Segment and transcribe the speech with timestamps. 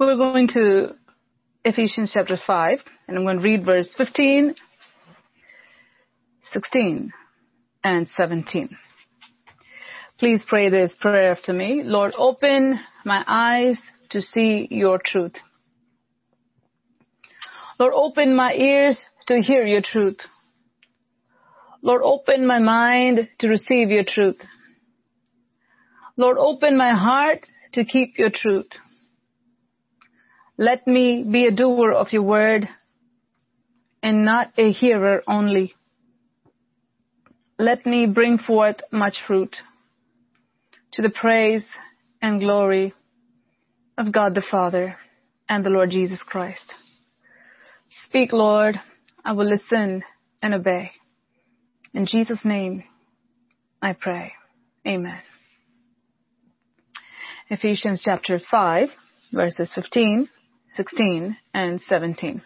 [0.00, 0.94] We're going to
[1.64, 4.54] Ephesians chapter 5, and I'm going to read verse 15,
[6.52, 7.12] 16,
[7.82, 8.76] and 17.
[10.20, 11.82] Please pray this prayer after me.
[11.84, 13.76] Lord, open my eyes
[14.10, 15.34] to see your truth.
[17.80, 18.96] Lord, open my ears
[19.26, 20.18] to hear your truth.
[21.82, 24.38] Lord, open my mind to receive your truth.
[26.16, 28.68] Lord, open my heart to keep your truth.
[30.60, 32.68] Let me be a doer of your word
[34.02, 35.74] and not a hearer only.
[37.60, 39.56] Let me bring forth much fruit
[40.94, 41.64] to the praise
[42.20, 42.92] and glory
[43.96, 44.96] of God the Father
[45.48, 46.74] and the Lord Jesus Christ.
[48.06, 48.80] Speak, Lord.
[49.24, 50.02] I will listen
[50.42, 50.90] and obey.
[51.94, 52.82] In Jesus' name,
[53.80, 54.32] I pray.
[54.86, 55.20] Amen.
[57.48, 58.88] Ephesians chapter 5,
[59.32, 60.28] verses 15,
[60.76, 62.42] 16, and 17.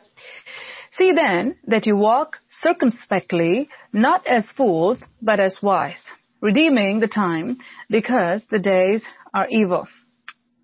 [0.98, 6.02] See then that you walk circumspectly, not as fools, but as wise,
[6.40, 9.02] redeeming the time, because the days
[9.34, 9.86] are evil.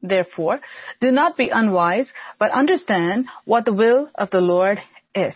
[0.03, 0.61] Therefore,
[1.00, 2.06] do not be unwise,
[2.39, 4.78] but understand what the will of the Lord
[5.15, 5.34] is.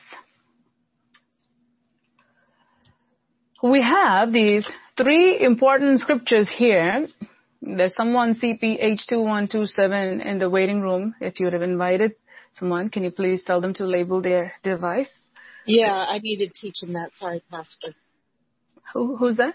[3.62, 7.08] We have these three important scriptures here.
[7.62, 11.14] There's someone CPH2127 in the waiting room.
[11.20, 12.12] If you would have invited
[12.58, 15.08] someone, can you please tell them to label their device?
[15.64, 17.10] Yeah, I need to teach them that.
[17.14, 17.94] Sorry, Pastor.
[18.92, 19.54] Who, who's that?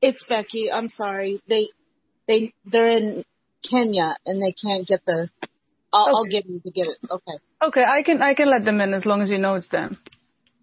[0.00, 0.72] It's Becky.
[0.72, 1.42] I'm sorry.
[1.46, 1.68] They,
[2.26, 3.24] they, they're in
[3.68, 5.28] Kenya and they can't get the.
[5.92, 6.12] I'll, okay.
[6.16, 6.96] I'll get them to get it.
[7.10, 7.38] Okay.
[7.62, 9.98] Okay, I can I can let them in as long as you know it's them.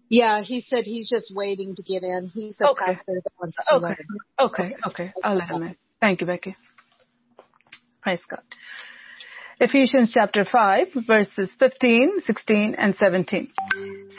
[0.08, 2.30] Yeah, he said he's just waiting to get in.
[2.34, 2.96] He's the okay.
[2.96, 3.86] pastor that wants to Okay.
[4.38, 4.62] okay.
[4.68, 5.76] Okay, okay, I'll let him in.
[6.00, 6.54] Thank you, Becky.
[8.02, 8.42] Praise God.
[9.60, 13.52] Ephesians chapter 5 verses 15, 16 and 17.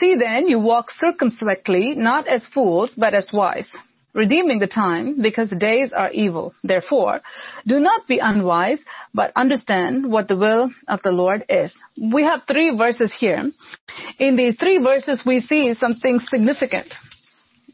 [0.00, 3.68] See then you walk circumspectly, not as fools, but as wise
[4.14, 6.54] redeeming the time because the days are evil.
[6.62, 7.20] Therefore,
[7.66, 8.78] do not be unwise,
[9.12, 11.74] but understand what the will of the Lord is.
[12.00, 13.50] We have three verses here.
[14.18, 16.94] In these three verses, we see something significant.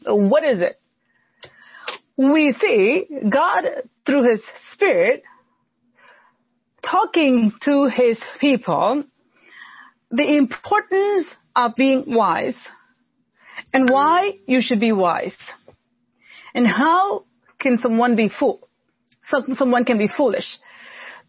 [0.05, 0.79] What is it?
[2.17, 3.63] We see God
[4.05, 5.23] through his spirit
[6.83, 9.03] talking to his people
[10.09, 11.25] the importance
[11.55, 12.55] of being wise
[13.73, 15.35] and why you should be wise.
[16.53, 17.25] And how
[17.59, 18.67] can someone be fool?
[19.53, 20.45] someone can be foolish.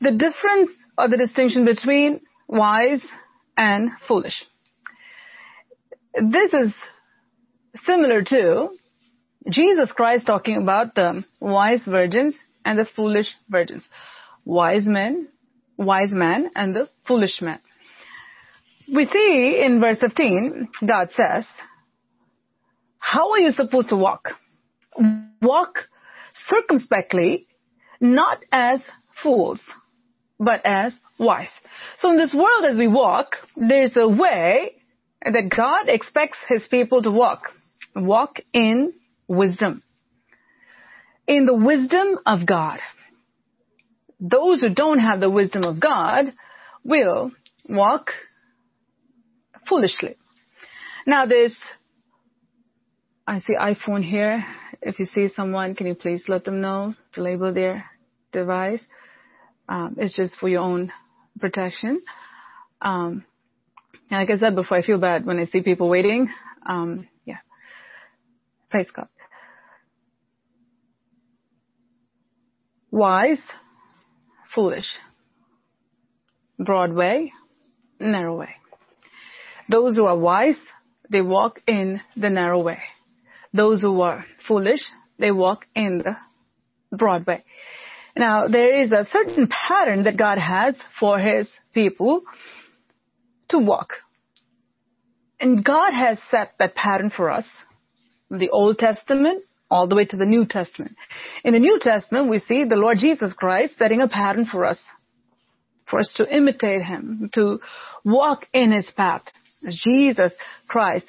[0.00, 3.02] The difference or the distinction between wise
[3.56, 4.44] and foolish.
[6.14, 6.72] This is
[7.86, 8.70] similar to
[9.50, 13.86] Jesus Christ talking about the wise virgins and the foolish virgins.
[14.44, 15.28] Wise men,
[15.76, 17.60] wise man and the foolish man.
[18.92, 21.46] We see in verse 15, God says,
[22.98, 24.28] how are you supposed to walk?
[25.42, 25.78] walk
[26.48, 27.46] circumspectly,
[28.00, 28.80] not as
[29.22, 29.60] fools,
[30.38, 31.48] but as wise.
[31.98, 34.72] So in this world as we walk, there's a way
[35.24, 37.42] that God expects his people to walk.
[37.94, 38.92] Walk in
[39.28, 39.82] wisdom.
[41.26, 42.78] In the wisdom of God.
[44.22, 46.26] Those who don't have the wisdom of God
[46.84, 47.32] will
[47.68, 48.12] walk
[49.68, 50.16] foolishly.
[51.06, 51.56] Now this
[53.26, 54.44] I see iPhone here.
[54.80, 57.84] If you see someone, can you please let them know to label their
[58.32, 58.84] device?
[59.68, 60.92] Um, it's just for your own
[61.40, 62.02] protection.
[62.80, 63.24] Um,
[64.10, 66.28] and like I said before, I feel bad when I see people waiting.
[66.68, 67.38] Um, yeah.
[68.70, 69.08] Praise God.
[72.90, 73.40] Wise,
[74.54, 74.86] foolish.
[76.58, 77.32] Broad way,
[77.98, 78.50] narrow way.
[79.68, 80.58] Those who are wise,
[81.10, 82.78] they walk in the narrow way
[83.52, 84.80] those who are foolish,
[85.18, 86.16] they walk in the
[86.96, 87.44] broad way.
[88.16, 92.22] Now, there is a certain pattern that God has for his people
[93.48, 93.94] to walk.
[95.40, 97.44] And God has set that pattern for us.
[98.30, 100.94] The Old Testament all the way to the New Testament.
[101.44, 104.80] In the New Testament, we see the Lord Jesus Christ setting a pattern for us,
[105.88, 107.58] for us to imitate Him, to
[108.04, 109.22] walk in His path.
[109.64, 110.32] Jesus
[110.68, 111.06] Christ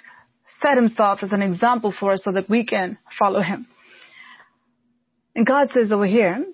[0.63, 3.67] set himself as an example for us so that we can follow him.
[5.35, 6.45] And God says over here,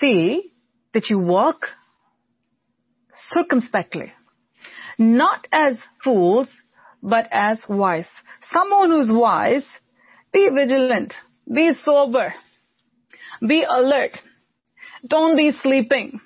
[0.00, 0.52] see
[0.94, 1.66] that you walk
[3.34, 4.12] circumspectly,
[4.98, 6.48] not as fools,
[7.02, 8.08] but as wise.
[8.52, 9.66] Someone who's wise,
[10.32, 11.14] be vigilant,
[11.52, 12.34] be sober,
[13.46, 14.18] be alert,
[15.06, 16.20] don't be sleeping.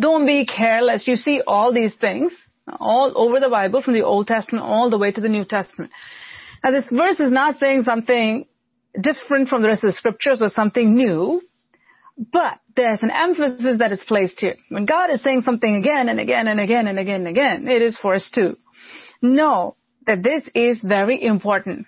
[0.00, 1.06] Don't be careless.
[1.06, 2.32] You see all these things
[2.80, 5.92] all over the Bible from the Old Testament all the way to the New Testament.
[6.64, 8.46] Now this verse is not saying something
[9.00, 11.42] different from the rest of the scriptures or something new,
[12.16, 14.56] but there's an emphasis that is placed here.
[14.68, 17.82] When God is saying something again and again and again and again and again, it
[17.82, 18.56] is for us to
[19.20, 21.86] know that this is very important.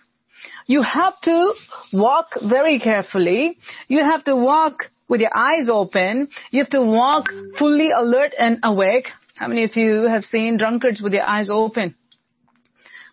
[0.67, 1.53] You have to
[1.93, 3.59] walk very carefully.
[3.89, 6.29] You have to walk with your eyes open.
[6.51, 7.27] You have to walk
[7.59, 9.09] fully alert and awake.
[9.37, 11.95] How many of you have seen drunkards with their eyes open?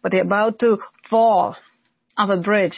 [0.02, 0.78] But they're about to
[1.10, 1.56] fall
[2.18, 2.78] off a bridge.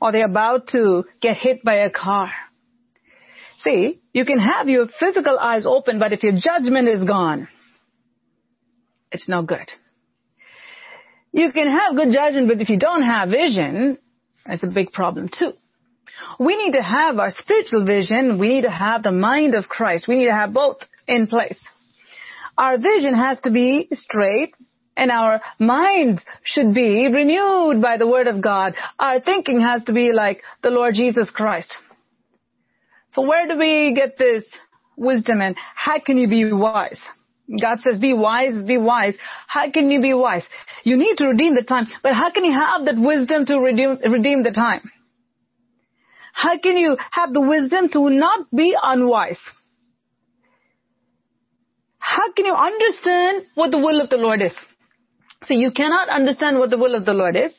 [0.00, 2.30] Or they're about to get hit by a car.
[3.64, 7.48] See, you can have your physical eyes open, but if your judgment is gone,
[9.10, 9.68] it's no good.
[11.36, 13.98] You can have good judgment, but if you don't have vision,
[14.46, 15.52] that's a big problem too.
[16.40, 18.38] We need to have our spiritual vision.
[18.38, 20.06] We need to have the mind of Christ.
[20.08, 21.60] We need to have both in place.
[22.56, 24.54] Our vision has to be straight
[24.96, 28.74] and our mind should be renewed by the word of God.
[28.98, 31.70] Our thinking has to be like the Lord Jesus Christ.
[33.14, 34.42] So where do we get this
[34.96, 36.98] wisdom and how can you be wise?
[37.48, 39.14] God says, be wise, be wise.
[39.46, 40.44] How can you be wise?
[40.82, 43.98] You need to redeem the time, but how can you have that wisdom to redeem,
[44.10, 44.90] redeem the time?
[46.32, 49.38] How can you have the wisdom to not be unwise?
[51.98, 54.52] How can you understand what the will of the Lord is?
[55.46, 57.52] So you cannot understand what the will of the Lord is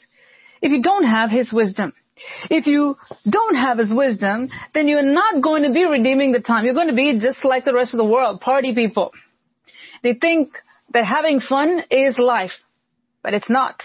[0.62, 1.94] if you don't have His wisdom.
[2.50, 2.96] If you
[3.30, 6.66] don't have His wisdom, then you're not going to be redeeming the time.
[6.66, 9.12] You're going to be just like the rest of the world, party people.
[10.04, 10.50] They think
[10.94, 12.52] that having fun is life,
[13.24, 13.82] but it's not.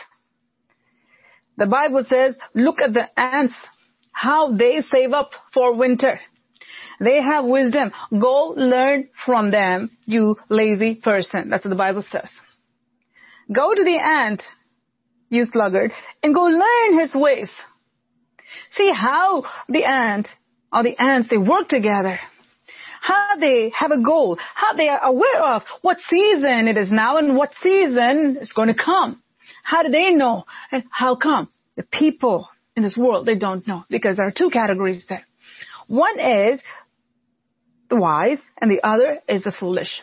[1.56, 3.54] The Bible says, look at the ants,
[4.12, 6.20] how they save up for winter.
[7.00, 7.90] They have wisdom.
[8.10, 11.50] Go learn from them, you lazy person.
[11.50, 12.30] That's what the Bible says.
[13.52, 14.42] Go to the ant,
[15.28, 15.90] you sluggard,
[16.22, 17.50] and go learn his ways.
[18.76, 20.28] See how the ant
[20.72, 22.18] or the ants, they work together
[23.02, 27.18] how they have a goal, how they are aware of what season it is now
[27.18, 29.20] and what season is going to come.
[29.64, 30.44] How do they know?
[30.70, 31.48] And how come?
[31.76, 35.26] The people in this world, they don't know because there are two categories there.
[35.88, 36.60] One is
[37.90, 40.00] the wise and the other is the foolish.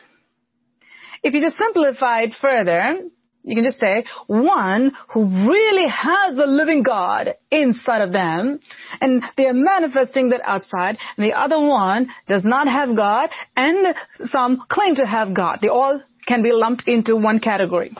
[1.23, 2.99] If you just simplify it further,
[3.43, 8.59] you can just say one who really has the living God inside of them
[8.99, 13.95] and they are manifesting that outside and the other one does not have God and
[14.25, 15.59] some claim to have God.
[15.61, 17.95] They all can be lumped into one category.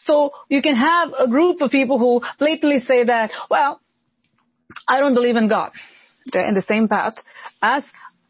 [0.00, 3.80] So you can have a group of people who blatantly say that, well,
[4.86, 5.72] I don't believe in God.
[6.32, 7.14] They're in the same path
[7.60, 7.82] as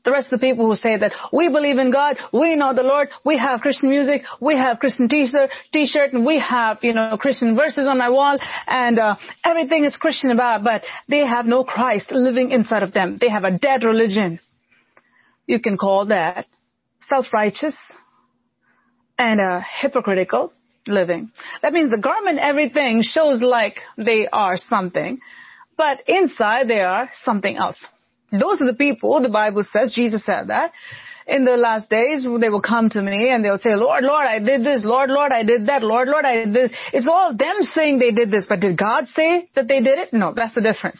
[0.08, 2.82] the rest of the people who say that we believe in God, we know the
[2.82, 7.18] Lord, we have Christian music, we have Christian t-shirt, t-shirt, and we have, you know,
[7.20, 11.62] Christian verses on our wall, and uh, everything is Christian about, but they have no
[11.62, 13.18] Christ living inside of them.
[13.20, 14.40] They have a dead religion.
[15.46, 16.46] You can call that
[17.10, 17.74] self-righteous
[19.18, 20.54] and uh, hypocritical
[20.86, 21.32] living.
[21.60, 25.18] That means the garment, everything shows like they are something,
[25.76, 27.76] but inside they are something else.
[28.30, 30.72] Those are the people, the Bible says, Jesus said that.
[31.26, 34.38] In the last days, they will come to me and they'll say, Lord, Lord, I
[34.38, 34.82] did this.
[34.82, 35.82] Lord, Lord, I did that.
[35.82, 36.70] Lord, Lord, I did this.
[36.94, 40.12] It's all them saying they did this, but did God say that they did it?
[40.14, 40.98] No, that's the difference.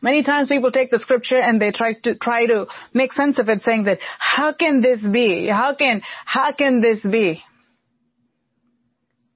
[0.00, 3.48] Many times people take the scripture and they try to, try to make sense of
[3.48, 5.48] it saying that, how can this be?
[5.48, 7.42] How can, how can this be?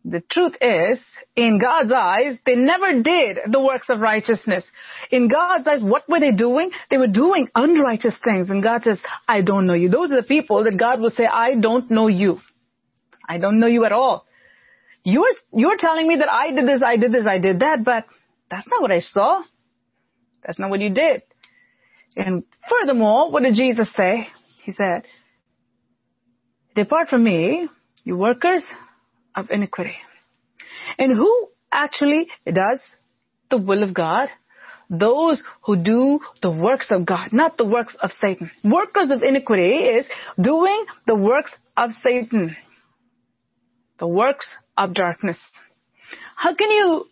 [0.05, 1.00] The truth is,
[1.37, 4.64] in God's eyes, they never did the works of righteousness.
[5.11, 6.71] In God's eyes, what were they doing?
[6.90, 8.49] They were doing unrighteous things.
[8.49, 9.88] And God says, I don't know you.
[9.88, 12.38] Those are the people that God will say, I don't know you.
[13.28, 14.25] I don't know you at all.
[15.05, 18.05] You're, you're telling me that I did this, I did this, I did that, but
[18.50, 19.43] that's not what I saw.
[20.45, 21.23] That's not what you did.
[22.17, 24.28] And furthermore, what did Jesus say?
[24.64, 25.05] He said,
[26.75, 27.69] depart from me,
[28.05, 28.64] you workers
[29.38, 29.97] of iniquity.
[30.99, 32.80] And who actually does
[33.50, 34.28] the will of God?
[34.90, 38.50] Those who do the works of God, not the works of Satan.
[38.64, 40.07] Workers of iniquity is
[40.40, 42.57] doing the works of Satan.
[43.99, 45.38] The works of darkness.
[46.37, 47.04] How can you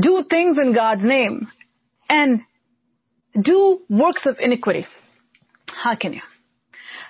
[0.00, 1.46] do things in God's name
[2.08, 2.40] and
[3.40, 4.86] do works of iniquity?
[5.68, 6.22] How can you?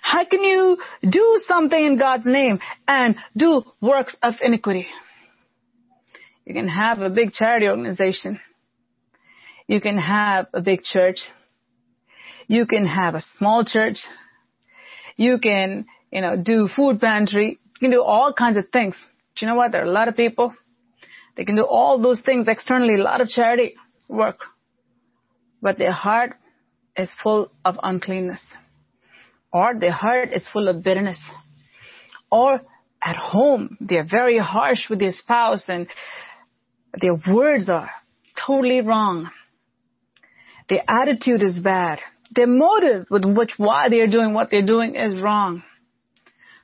[0.05, 0.77] How can you
[1.11, 4.87] do something in God's name and do works of iniquity?
[6.45, 8.39] You can have a big charity organization.
[9.67, 11.21] You can have a big church.
[12.49, 13.97] You can have a small church.
[15.17, 17.59] You can, you know, do food pantry.
[17.77, 18.95] You can do all kinds of things.
[19.39, 19.73] You know what?
[19.73, 20.55] There are a lot of people.
[21.35, 23.75] They can do all those things externally, a lot of charity
[24.07, 24.41] work.
[25.63, 26.35] But their heart
[26.95, 28.43] is full of uncleanness.
[29.55, 31.19] Or their heart is full of bitterness.
[32.31, 32.61] Or
[33.01, 35.87] at home, they're very harsh with their spouse and
[37.01, 37.89] their words are
[38.47, 39.31] totally wrong.
[40.69, 42.01] Their attitude is bad.
[42.35, 45.63] Their motive with which why they're doing what they're doing is wrong.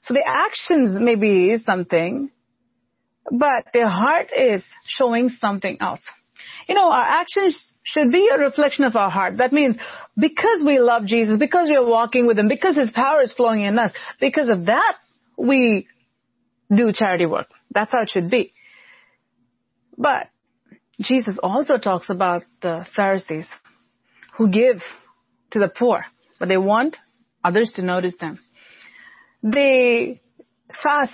[0.02, 2.30] So the actions may be something,
[3.30, 6.00] but their heart is showing something else.
[6.68, 9.38] You know, our actions should be a reflection of our heart.
[9.38, 9.76] That means
[10.16, 13.62] because we love Jesus, because we are walking with Him, because His power is flowing
[13.62, 14.94] in us, because of that,
[15.36, 15.86] we
[16.74, 17.48] do charity work.
[17.72, 18.52] That's how it should be.
[19.96, 20.28] But
[21.00, 23.46] Jesus also talks about the Pharisees
[24.36, 24.76] who give
[25.52, 26.04] to the poor,
[26.38, 26.96] but they want
[27.42, 28.38] others to notice them.
[29.42, 30.20] They
[30.82, 31.12] fast,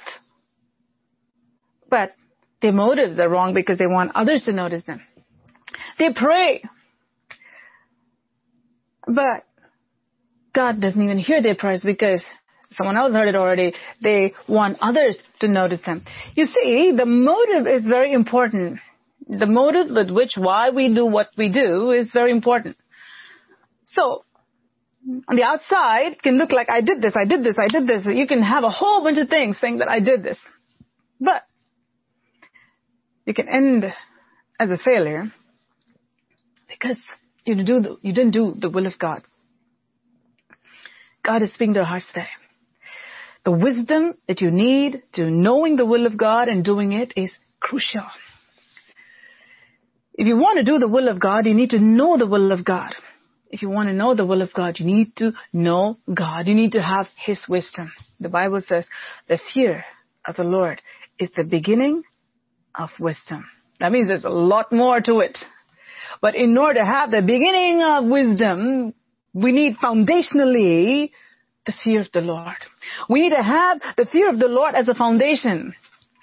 [1.88, 2.14] but
[2.61, 5.00] their motives are wrong because they want others to notice them.
[5.98, 6.62] They pray,
[9.06, 9.44] but
[10.54, 12.24] God doesn't even hear their prayers because
[12.72, 13.74] someone else heard it already.
[14.02, 16.02] They want others to notice them.
[16.34, 18.80] You see, the motive is very important.
[19.28, 22.76] The motive with which why we do what we do is very important.
[23.94, 24.24] So,
[25.28, 27.86] on the outside, it can look like I did this, I did this, I did
[27.86, 28.04] this.
[28.06, 30.38] You can have a whole bunch of things saying that I did this.
[31.20, 31.42] But,
[33.24, 33.84] you can end
[34.58, 35.32] as a failure
[36.68, 36.99] because
[37.44, 39.23] you, do the, you didn't do the will of God.
[41.25, 42.28] God is speaking to our hearts today.
[43.44, 47.32] The wisdom that you need to knowing the will of God and doing it is
[47.61, 48.06] crucial.
[50.14, 52.50] If you want to do the will of God, you need to know the will
[52.50, 52.94] of God
[53.50, 56.46] if you want to know the will of God, you need to know God.
[56.46, 57.92] You need to have His wisdom.
[58.20, 58.87] The Bible says
[59.28, 59.85] the fear
[60.26, 60.82] of the Lord
[61.18, 62.02] is the beginning
[62.75, 63.44] of wisdom.
[63.80, 65.38] That means there's a lot more to it.
[66.20, 68.94] But in order to have the beginning of wisdom,
[69.32, 71.10] we need foundationally
[71.66, 72.56] the fear of the Lord.
[73.08, 75.75] We need to have the fear of the Lord as a foundation.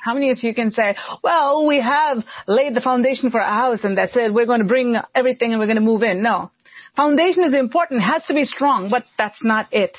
[0.04, 3.80] How many of you can say, well, we have laid the foundation for a house
[3.84, 4.34] and that's it.
[4.34, 6.22] We're going to bring everything and we're going to move in.
[6.22, 6.52] No.
[6.96, 9.98] Foundation is important, has to be strong, but that's not it.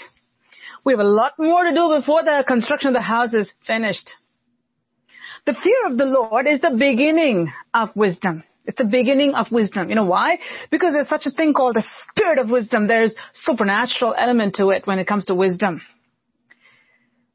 [0.85, 4.11] We have a lot more to do before the construction of the house is finished.
[5.47, 8.45] The fear of the Lord is the beginning of wisdom.
[8.65, 9.91] It's the beginning of wisdom.
[9.91, 10.39] You know why?
[10.71, 12.87] Because there's such a thing called the spirit of wisdom.
[12.87, 13.13] There's
[13.45, 15.83] supernatural element to it when it comes to wisdom.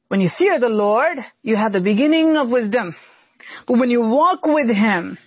[0.08, 2.96] When you fear the Lord, you have the beginning of wisdom.
[3.68, 5.20] But when you walk with Him,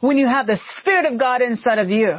[0.00, 2.18] when you have the Spirit of God inside of you,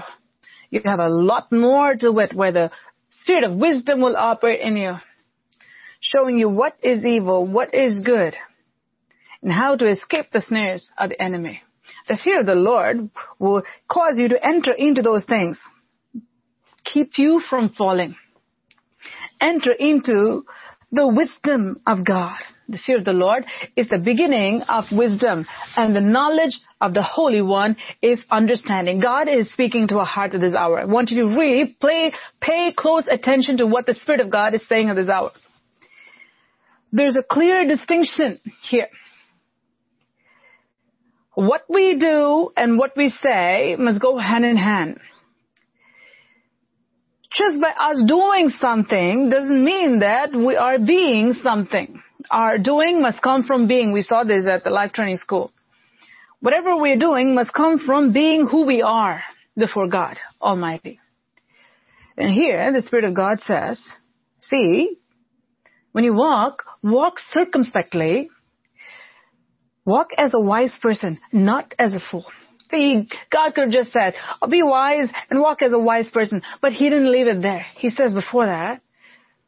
[0.69, 2.71] you have a lot more to it where the
[3.09, 4.95] spirit of wisdom will operate in you,
[5.99, 8.35] showing you what is evil, what is good,
[9.41, 11.61] and how to escape the snares of the enemy.
[12.07, 15.57] The fear of the Lord will cause you to enter into those things,
[16.83, 18.15] keep you from falling.
[19.41, 20.43] Enter into
[20.91, 22.37] the wisdom of God.
[22.67, 27.01] The fear of the Lord is the beginning of wisdom and the knowledge of the
[27.01, 28.99] Holy One is understanding.
[28.99, 30.79] God is speaking to our hearts at this hour.
[30.79, 34.53] I want you to really play, pay close attention to what the Spirit of God
[34.53, 35.31] is saying at this hour.
[36.91, 38.39] There's a clear distinction
[38.69, 38.87] here.
[41.39, 44.99] What we do and what we say must go hand in hand
[47.33, 52.01] just by us doing something doesn't mean that we are being something.
[52.29, 53.93] Our doing must come from being.
[53.93, 55.53] We saw this at the life training school.
[56.41, 59.21] Whatever we're doing must come from being who we are
[59.55, 60.99] before God Almighty.
[62.17, 63.81] And here the Spirit of God says,
[64.41, 64.97] see,
[65.93, 68.29] when you walk, walk circumspectly,
[69.89, 72.25] walk as a wise person, not as a fool.
[72.71, 76.43] See, God could have just said, oh, be wise and walk as a wise person,
[76.61, 77.65] but He didn't leave it there.
[77.75, 78.81] He says before that,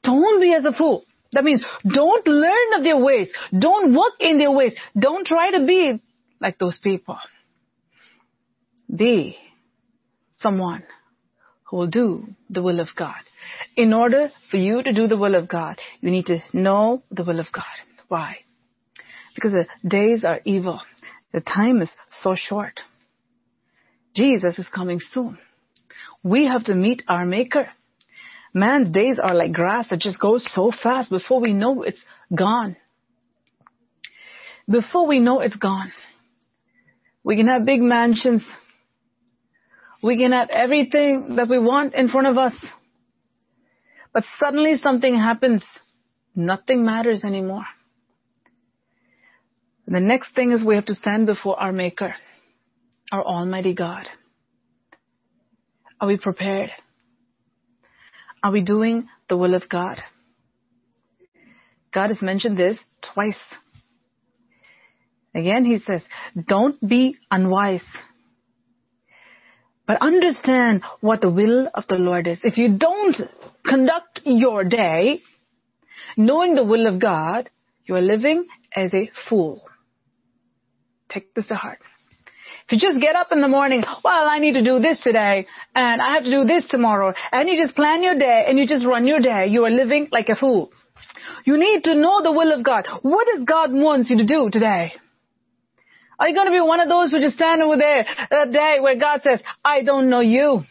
[0.04, 1.04] don't be as a fool.
[1.34, 3.30] That means don't learn of their ways.
[3.58, 4.74] Don't walk in their ways.
[5.00, 6.02] Don't try to be
[6.42, 7.18] like those people.
[8.94, 9.38] Be
[10.42, 10.84] someone
[11.70, 13.22] who will do the will of God.
[13.78, 17.24] In order for you to do the will of God, you need to know the
[17.24, 17.64] will of God.
[18.10, 18.38] Why?
[19.36, 20.82] Because the days are evil.
[21.34, 22.80] The time is so short.
[24.16, 25.38] Jesus is coming soon.
[26.24, 27.70] We have to meet our maker.
[28.54, 32.04] Man's days are like grass that just goes so fast before we know it's
[32.36, 32.76] gone.
[34.70, 35.92] Before we know it's gone.
[37.24, 38.44] We can have big mansions.
[40.04, 42.54] We can have everything that we want in front of us.
[44.14, 45.64] But suddenly something happens
[46.36, 47.66] Nothing matters anymore.
[49.92, 52.16] The next thing is we have to stand before our Maker,
[53.12, 54.08] our Almighty God.
[56.00, 56.70] Are we prepared?
[58.42, 59.98] Are we doing the will of God?
[61.94, 62.80] God has mentioned this
[63.14, 63.36] twice.
[65.36, 66.02] Again, he says,
[66.48, 67.84] don't be unwise,
[69.86, 72.40] but understand what the will of the Lord is.
[72.44, 73.18] If you don't
[73.66, 75.20] conduct your day
[76.16, 77.50] knowing the will of God,
[77.86, 79.62] you are living as a fool.
[81.12, 81.80] Take this to heart.
[82.66, 85.46] If you just get up in the morning, well, I need to do this today,
[85.76, 88.68] and I have to do this tomorrow, and you just plan your day, and you
[88.68, 90.72] just run your day, you are living like a fool.
[91.44, 92.86] You need to know the will of God.
[93.02, 94.94] What does God wants you to do today?
[96.20, 98.78] Are you going to be one of those who just stand over there that day
[98.80, 100.62] where God says, I don't know you?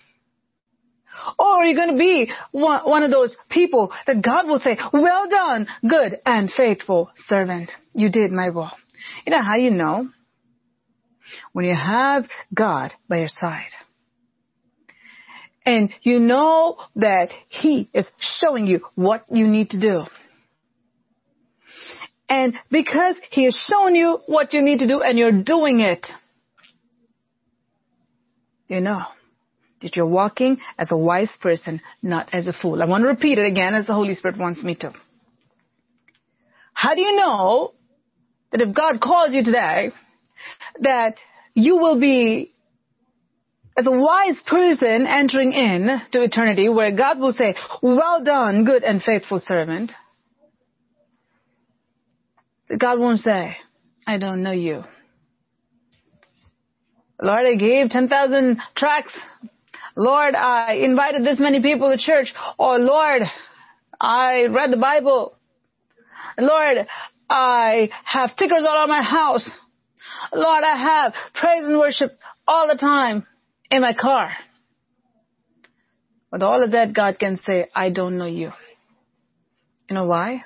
[1.39, 4.79] Or are you going to be one, one of those people that God will say,
[4.93, 7.71] well done, good and faithful servant.
[7.93, 8.71] You did my will.
[9.27, 10.09] You know how you know?
[11.53, 13.71] When you have God by your side.
[15.65, 20.05] And you know that He is showing you what you need to do.
[22.29, 26.07] And because He has shown you what you need to do and you're doing it,
[28.69, 29.03] you know
[29.83, 32.83] that you're walking as a wise person, not as a fool.
[32.83, 34.93] I want to repeat it again as the Holy Spirit wants me to.
[36.73, 37.73] How do you know
[38.53, 39.91] that if God calls you today,
[40.81, 41.15] that
[41.55, 42.53] you will be
[43.77, 48.83] as a wise person entering in to eternity where God will say, well done, good
[48.83, 49.93] and faithful servant.
[52.77, 53.57] God won't say,
[54.07, 54.85] I don't know you.
[57.23, 59.13] Lord, I gave 10,000 tracts
[59.97, 62.33] Lord, I invited this many people to church.
[62.59, 63.23] Or Lord,
[64.01, 65.37] I read the Bible.
[66.39, 66.87] Lord,
[67.29, 69.49] I have stickers all over my house.
[70.33, 73.27] Lord, I have praise and worship all the time
[73.71, 74.31] in my car.
[76.33, 78.53] With all of that, God can say, I don't know you.
[79.89, 80.45] You know why?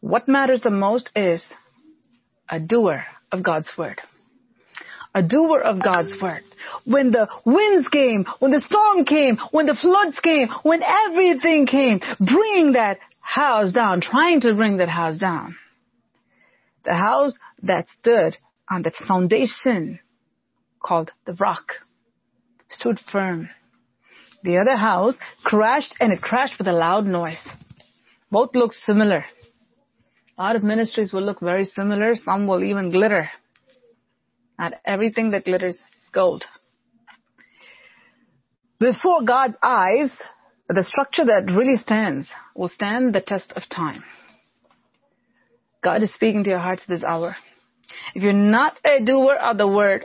[0.00, 1.42] What matters the most is
[2.50, 4.00] a doer of God's word
[5.16, 6.42] a doer of God's word.
[6.84, 12.00] When the winds came, when the storm came, when the floods came, when everything came,
[12.18, 15.56] bringing that house down, trying to bring that house down.
[16.86, 18.36] The house that stood
[18.70, 19.98] on that foundation
[20.80, 21.72] called the rock
[22.70, 23.48] stood firm.
[24.44, 27.44] The other house crashed and it crashed with a loud noise.
[28.30, 29.24] Both look similar.
[30.38, 32.14] A lot of ministries will look very similar.
[32.14, 33.30] Some will even glitter.
[34.56, 36.44] Not everything that glitters is gold.
[38.78, 40.10] Before God's eyes,
[40.68, 44.04] the structure that really stands will stand the test of time.
[45.86, 47.36] God is speaking to your hearts this hour.
[48.16, 50.04] If you're not a doer of the word,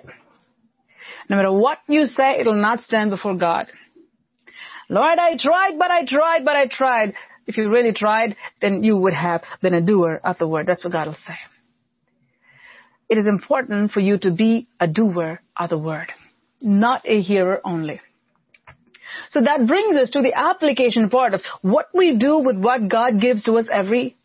[1.28, 3.65] no matter what you say, it'll not stand before God.
[4.89, 7.15] Lord, I tried, but I tried, but I tried.
[7.48, 10.67] If you really tried, then you would have been a doer of the word.
[10.67, 11.39] That's what God will say
[13.10, 16.10] it is important for you to be a doer of the word,
[16.62, 18.00] not a hearer only.
[19.32, 23.20] So that brings us to the application part of what we do with what God
[23.20, 24.15] gives to us every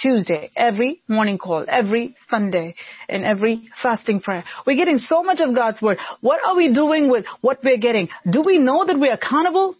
[0.00, 2.74] Tuesday, every morning call, every Sunday,
[3.08, 4.44] and every fasting prayer.
[4.66, 5.98] We're getting so much of God's word.
[6.20, 8.08] What are we doing with what we're getting?
[8.28, 9.76] Do we know that we're accountable?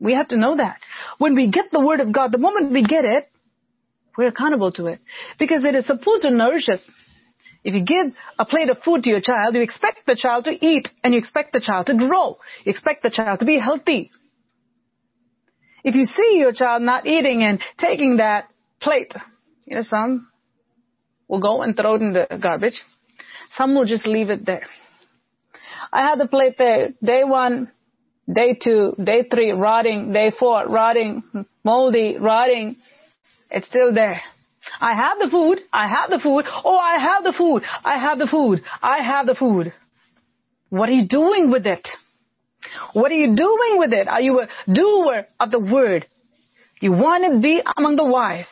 [0.00, 0.78] We have to know that.
[1.18, 3.28] When we get the word of God, the moment we get it,
[4.16, 5.00] we're accountable to it.
[5.38, 6.80] Because it is supposed to nourish us.
[7.64, 10.52] If you give a plate of food to your child, you expect the child to
[10.52, 12.38] eat and you expect the child to grow.
[12.64, 14.10] You expect the child to be healthy.
[15.84, 18.48] If you see your child not eating and taking that
[18.80, 19.12] plate,
[19.68, 20.28] you know, some
[21.28, 22.80] will go and throw it in the garbage.
[23.56, 24.66] Some will just leave it there.
[25.92, 27.70] I had the plate there, day one,
[28.32, 31.22] day two, day three, rotting, day four, rotting,
[31.64, 32.76] moldy, rotting.
[33.50, 34.20] It's still there.
[34.80, 35.60] I have the food.
[35.72, 36.44] I have the food.
[36.64, 37.62] Oh, I have the food.
[37.84, 38.60] I have the food.
[38.82, 39.72] I have the food.
[40.70, 41.86] What are you doing with it?
[42.92, 44.08] What are you doing with it?
[44.08, 46.06] Are you a doer of the word?
[46.80, 48.46] You want to be among the wise.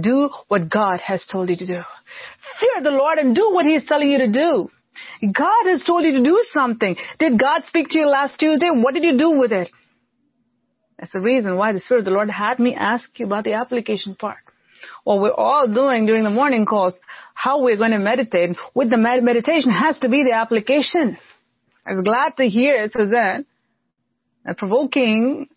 [0.00, 1.80] Do what God has told you to do.
[2.60, 4.70] Fear the Lord and do what He's telling you to do.
[5.22, 6.96] God has told you to do something.
[7.18, 8.70] Did God speak to you last Tuesday?
[8.70, 9.70] What did you do with it?
[10.98, 13.54] That's the reason why the Spirit of the Lord had me ask you about the
[13.54, 14.38] application part
[15.04, 16.94] what we're all doing during the morning calls,
[17.34, 21.16] how we're going to meditate with the med- meditation has to be the application.
[21.86, 23.46] I was glad to hear Suzanne
[24.56, 25.48] provoking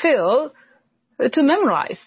[0.00, 0.52] Phil
[1.20, 1.98] to memorize.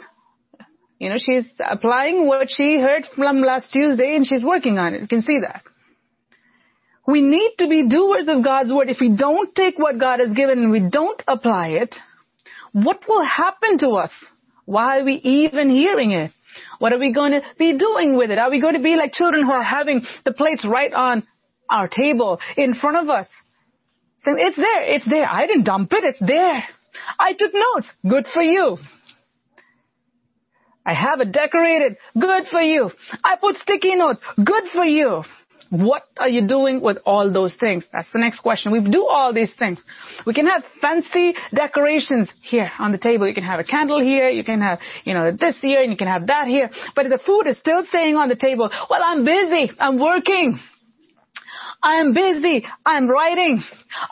[0.99, 5.01] You know, she's applying what she heard from last Tuesday and she's working on it.
[5.01, 5.61] You can see that.
[7.05, 8.89] We need to be doers of God's word.
[8.89, 11.95] If we don't take what God has given and we don't apply it,
[12.73, 14.11] what will happen to us?
[14.65, 16.31] Why are we even hearing it?
[16.79, 18.39] What are we going to be doing with it?
[18.39, 21.23] Are we going to be like children who are having the plates right on
[21.69, 23.27] our table in front of us?
[24.25, 25.29] Saying, it's there, it's there.
[25.29, 26.63] I didn't dump it, it's there.
[27.19, 27.87] I took notes.
[28.09, 28.77] Good for you.
[30.87, 31.97] I have it decorated.
[32.17, 32.89] Good for you.
[33.23, 34.21] I put sticky notes.
[34.37, 35.23] Good for you.
[35.69, 37.83] What are you doing with all those things?
[37.91, 38.71] That's the next question.
[38.71, 39.79] We do all these things.
[40.25, 43.27] We can have fancy decorations here on the table.
[43.27, 44.29] You can have a candle here.
[44.29, 46.69] You can have, you know, this here and you can have that here.
[46.95, 48.69] But the food is still staying on the table.
[48.89, 49.69] Well, I'm busy.
[49.77, 50.57] I'm working.
[51.83, 52.65] I'm busy.
[52.85, 53.61] I'm writing.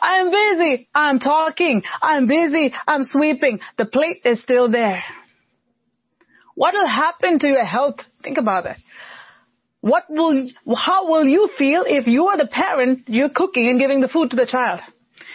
[0.02, 0.88] I'm busy.
[0.94, 1.82] I'm talking.
[2.02, 2.70] I'm busy.
[2.86, 3.60] I'm sweeping.
[3.78, 5.02] The plate is still there.
[6.56, 7.96] What will happen to your health?
[8.24, 8.76] Think about it.
[9.82, 14.00] What will, how will you feel if you are the parent, you're cooking and giving
[14.00, 14.80] the food to the child?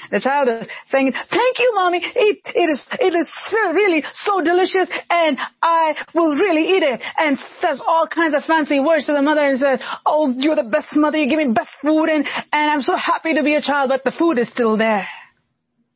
[0.09, 2.01] The child is saying, thank you, mommy.
[2.03, 6.99] It, it is, it is so, really so delicious and I will really eat it.
[7.17, 10.69] And says all kinds of fancy words to the mother and says, oh, you're the
[10.69, 11.17] best mother.
[11.17, 14.03] You give me best food and, and I'm so happy to be a child, but
[14.03, 15.07] the food is still there.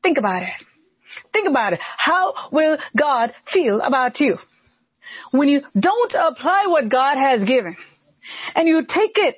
[0.03, 0.53] Think about it.
[1.33, 1.79] Think about it.
[1.97, 4.38] How will God feel about you?
[5.32, 7.76] When you don't apply what God has given,
[8.56, 9.36] and you take it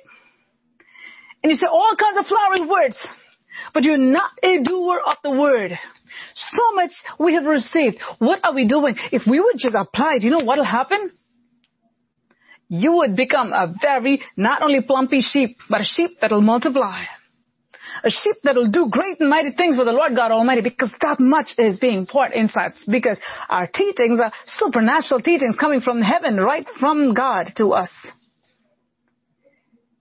[1.42, 2.96] and you say all kinds of flowery words,
[3.74, 5.72] but you're not a doer of the word.
[6.52, 7.98] So much we have received.
[8.18, 8.96] What are we doing?
[9.12, 11.12] If we would just apply it, you know what'll happen?
[12.68, 17.04] You would become a very, not only plumpy sheep, but a sheep that'll multiply.
[18.04, 21.18] A sheep that'll do great and mighty things for the Lord God Almighty because that
[21.18, 26.66] much is being poured inside because our teachings are supernatural teachings coming from heaven, right
[26.80, 27.90] from God to us.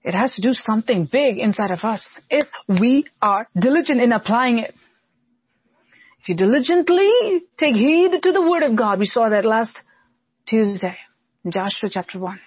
[0.03, 4.59] It has to do something big inside of us if we are diligent in applying
[4.59, 4.73] it.
[6.21, 9.75] If you diligently take heed to the word of God, we saw that last
[10.47, 10.97] Tuesday
[11.49, 12.39] Joshua chapter 1.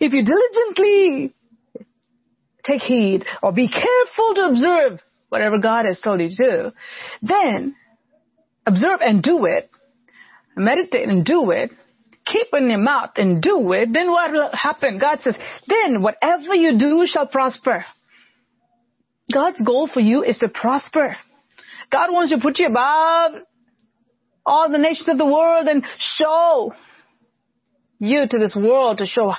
[0.00, 1.34] If you diligently
[2.68, 6.70] take heed or be careful to observe whatever God has told you to do,
[7.22, 7.76] then
[8.66, 9.70] observe and do it,
[10.56, 11.70] meditate and do it,
[12.26, 14.98] keep in your mouth and do it, then what will happen?
[14.98, 17.84] God says, then whatever you do shall prosper.
[19.32, 21.16] God's goal for you is to prosper.
[21.90, 23.42] God wants to put you above
[24.44, 25.84] all the nations of the world and
[26.18, 26.72] show
[27.98, 29.32] you to this world to show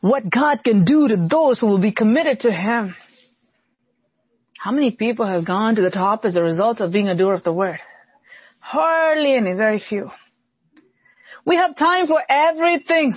[0.00, 2.94] what God can do to those who will be committed to Him.
[4.58, 7.34] How many people have gone to the top as a result of being a doer
[7.34, 7.78] of the word?
[8.58, 10.10] Hardly any, very few.
[11.46, 13.16] We have time for everything.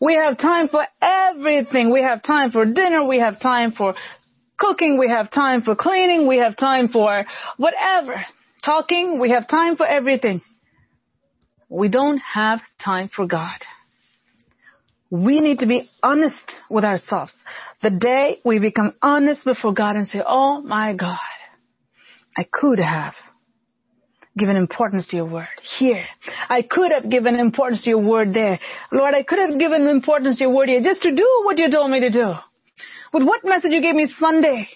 [0.00, 1.92] We have time for everything.
[1.92, 3.06] We have time for dinner.
[3.06, 3.94] We have time for
[4.58, 4.98] cooking.
[4.98, 6.26] We have time for cleaning.
[6.26, 7.24] We have time for
[7.56, 8.24] whatever.
[8.64, 9.20] Talking.
[9.20, 10.40] We have time for everything.
[11.68, 13.58] We don't have time for God.
[15.12, 17.34] We need to be honest with ourselves.
[17.82, 21.18] The day we become honest before God and say, Oh my God,
[22.34, 23.12] I could have
[24.38, 25.48] given importance to your word
[25.78, 26.06] here.
[26.48, 28.58] I could have given importance to your word there.
[28.90, 31.70] Lord, I could have given importance to your word here just to do what you
[31.70, 32.32] told me to do.
[33.12, 34.66] With what message you gave me Sunday.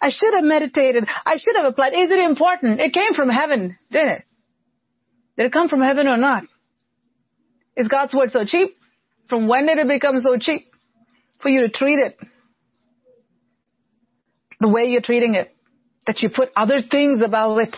[0.00, 1.04] I should have meditated.
[1.26, 1.92] I should have applied.
[1.92, 2.80] Is it important?
[2.80, 4.24] It came from heaven, didn't it?
[5.36, 6.44] Did it come from heaven or not?
[7.76, 8.70] Is God's word so cheap?
[9.28, 10.66] From when did it become so cheap?
[11.42, 12.16] For you to treat it
[14.60, 15.54] the way you're treating it.
[16.06, 17.74] That you put other things about it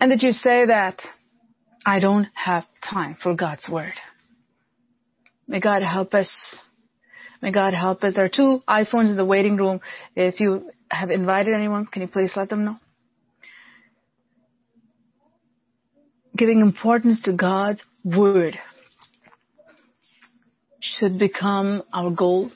[0.00, 1.00] and that you say that
[1.84, 3.94] I don't have time for God's word.
[5.48, 6.30] May God help us.
[7.42, 8.14] May God help us.
[8.14, 9.80] There are two iPhones in the waiting room.
[10.14, 12.76] If you have invited anyone, can you please let them know?
[16.36, 18.58] Giving importance to God's word
[20.98, 22.50] should become our goal,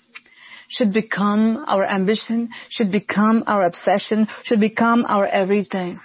[0.69, 6.01] should become our ambition, should become our obsession, should become our everything.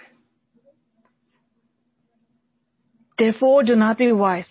[3.18, 4.50] Therefore do not be wise,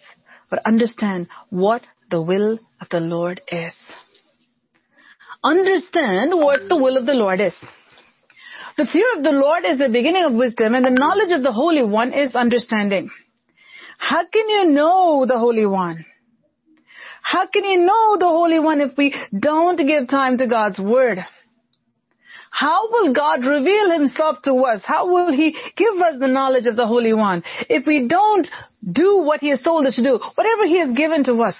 [0.51, 3.75] but understand what the will of the Lord is.
[5.43, 7.53] Understand what the will of the Lord is.
[8.77, 11.53] The fear of the Lord is the beginning of wisdom and the knowledge of the
[11.53, 13.11] Holy One is understanding.
[13.99, 16.05] How can you know the Holy One?
[17.25, 21.19] How can you know the Holy One if we don't give time to God's Word?
[22.51, 24.83] How will God reveal himself to us?
[24.85, 28.47] How will he give us the knowledge of the Holy One if we don't
[28.93, 31.57] do what he has told us to do, whatever he has given to us?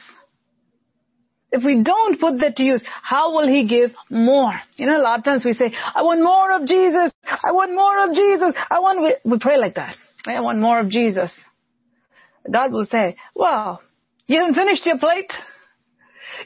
[1.51, 4.53] If we don't put that to use, how will he give more?
[4.77, 7.11] You know, a lot of times we say, I want more of Jesus.
[7.27, 8.55] I want more of Jesus.
[8.71, 9.97] I want, we, pray like that.
[10.27, 11.33] I want more of Jesus.
[12.53, 13.81] God will say, well,
[14.27, 15.33] you haven't finished your plate.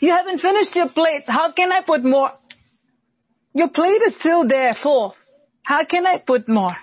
[0.01, 1.24] You haven't finished your plate.
[1.27, 2.33] How can I put more?
[3.55, 5.14] Your plate is still there full.
[5.62, 6.77] How can I put more?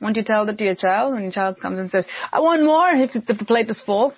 [0.00, 2.62] Won't you tell that to your child when your child comes and says, I want
[2.62, 4.12] more if, the plate is full?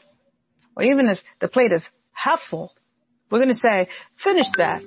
[0.76, 2.72] Or even if the plate is half full.
[3.30, 3.88] We're going to say,
[4.22, 4.82] finish that.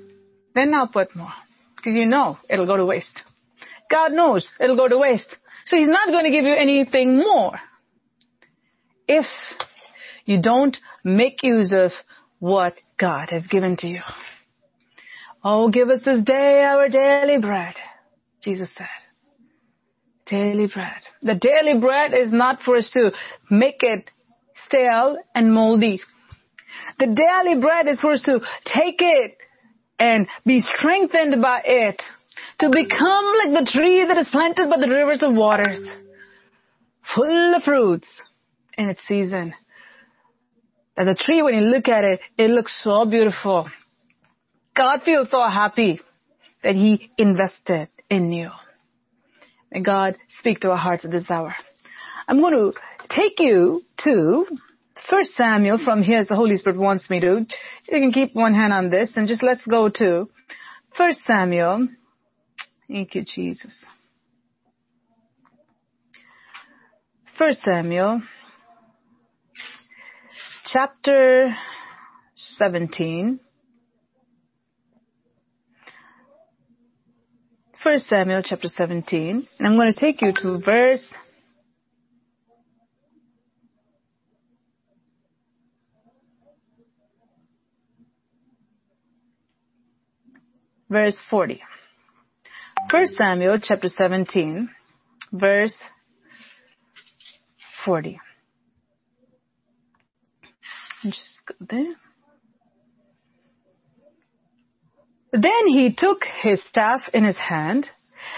[0.54, 1.34] Then I'll put more.
[1.76, 3.22] Because you know it'll go to waste.
[3.90, 5.36] God knows it'll go to waste.
[5.68, 7.60] So He's not going to give you anything more.
[9.08, 9.26] If
[10.26, 11.92] you don't make use of
[12.40, 14.02] what God has given to you.
[15.44, 17.74] Oh, give us this day our daily bread,
[18.44, 18.86] Jesus said.
[20.28, 21.02] Daily bread.
[21.24, 23.12] The daily bread is not for us to
[23.50, 24.10] make it
[24.68, 26.00] stale and moldy.
[27.00, 29.36] The daily bread is for us to take it
[30.00, 32.02] and be strengthened by it.
[32.60, 35.84] To become like the tree that is planted by the rivers of waters.
[37.16, 38.08] Full of fruits
[38.78, 39.54] in its season.
[41.02, 43.68] And the tree, when you look at it, it looks so beautiful.
[44.78, 46.00] God feels so happy
[46.64, 48.52] that He invested in you.
[49.72, 51.56] May God speak to our hearts at this hour.
[52.28, 52.74] I'm going to
[53.10, 54.46] take you to
[55.10, 57.48] First Samuel from here as the Holy Spirit wants me to.
[57.90, 60.30] You can keep one hand on this and just let's go to
[60.96, 61.88] First Samuel.
[62.88, 63.76] Thank you, Jesus.
[67.40, 68.22] First Samuel
[70.72, 71.56] chapter
[72.58, 73.40] 17.
[77.84, 79.48] First Samuel chapter 17.
[79.60, 81.04] And I'm going to take you to verse
[90.90, 91.62] verse 40.
[92.90, 94.70] First Samuel chapter 17,
[95.34, 95.76] verse
[97.86, 98.20] 40.
[101.04, 101.96] Just go there.
[105.34, 107.90] Then he took his staff in his hand,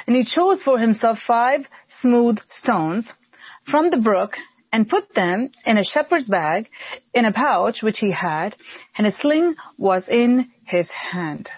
[0.07, 1.61] and he chose for himself five
[2.01, 3.07] smooth stones
[3.69, 4.33] from the brook,
[4.71, 6.67] and put them in a shepherd's bag
[7.13, 8.55] in a pouch which he had,
[8.97, 11.49] and a sling was in his hand.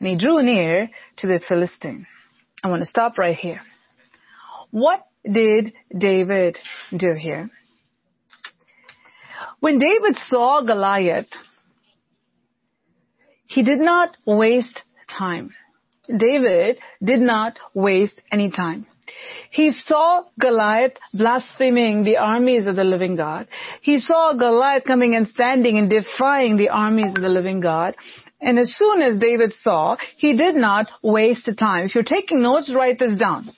[0.00, 2.06] And he drew near to the Philistine.
[2.64, 3.60] I want to stop right here.
[4.70, 6.58] What did David
[6.96, 7.50] do here?
[9.60, 11.28] When David saw Goliath,
[13.46, 15.52] he did not waste time.
[16.08, 18.86] David did not waste any time.
[19.50, 23.46] He saw Goliath blaspheming the armies of the living God.
[23.82, 27.94] He saw Goliath coming and standing and defying the armies of the living God.
[28.40, 31.86] And as soon as David saw, he did not waste time.
[31.86, 33.50] If you're taking notes, write this down.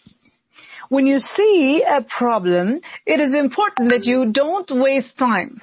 [0.88, 5.60] When you see a problem, it is important that you don't waste time.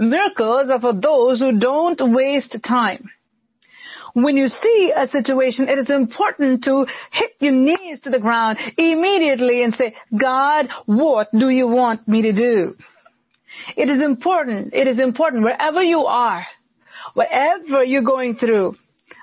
[0.00, 3.10] Miracles are for those who don't waste time.
[4.14, 8.58] When you see a situation, it is important to hit your knees to the ground
[8.76, 12.74] immediately and say, God, what do you want me to do?
[13.76, 14.74] It is important.
[14.74, 16.44] It is important wherever you are
[17.14, 18.76] whatever you're going through,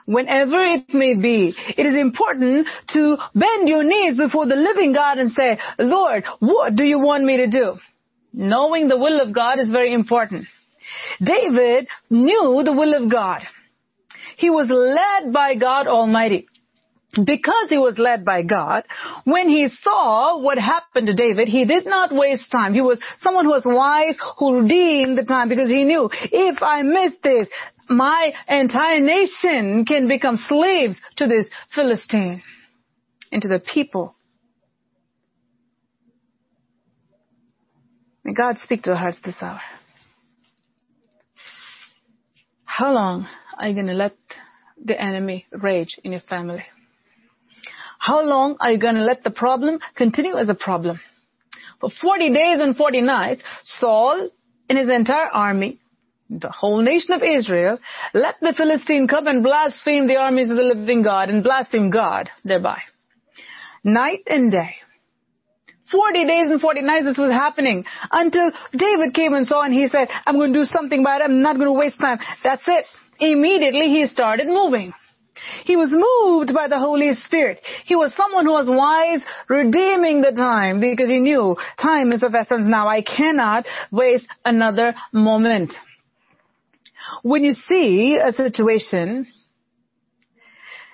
[0.06, 5.18] whenever it may be, it is important to bend your knees before the living God
[5.18, 7.78] and say, Lord, what do you want me to do?
[8.34, 10.46] Knowing the will of God is very important.
[11.24, 13.42] David knew the will of God.
[14.38, 16.48] He was led by God Almighty
[17.14, 18.84] because he was led by God,
[19.24, 22.74] when he saw what happened to David, he did not waste time.
[22.74, 26.82] He was someone who was wise, who redeemed the time because he knew if I
[26.84, 27.48] miss this,
[27.90, 32.44] my entire nation can become slaves to this Philistine
[33.32, 34.16] and to the people.
[38.24, 39.62] May God speak to our hearts this hour.
[42.78, 44.16] How long are you going to let
[44.86, 46.64] the enemy rage in your family?
[47.98, 51.00] How long are you going to let the problem continue as a problem?
[51.82, 53.42] For 40 days and 40 nights,
[53.80, 54.30] Saul
[54.70, 55.80] and his entire army,
[56.30, 57.80] the whole nation of Israel,
[58.14, 62.30] let the Philistine come and blaspheme the armies of the living God and blaspheme God
[62.44, 62.80] thereby.
[63.84, 64.76] Night and day.
[65.92, 69.88] 40 days and 40 nights this was happening until David came and saw and he
[69.88, 71.26] said, I'm going to do something about it.
[71.26, 72.20] I'm not going to waste time.
[72.44, 72.86] That's it.
[73.20, 74.94] Immediately he started moving.
[75.64, 77.62] He was moved by the Holy Spirit.
[77.86, 82.34] He was someone who was wise, redeeming the time because he knew time is of
[82.36, 82.88] essence now.
[82.88, 85.74] I cannot waste another moment.
[87.24, 89.28] When you see a situation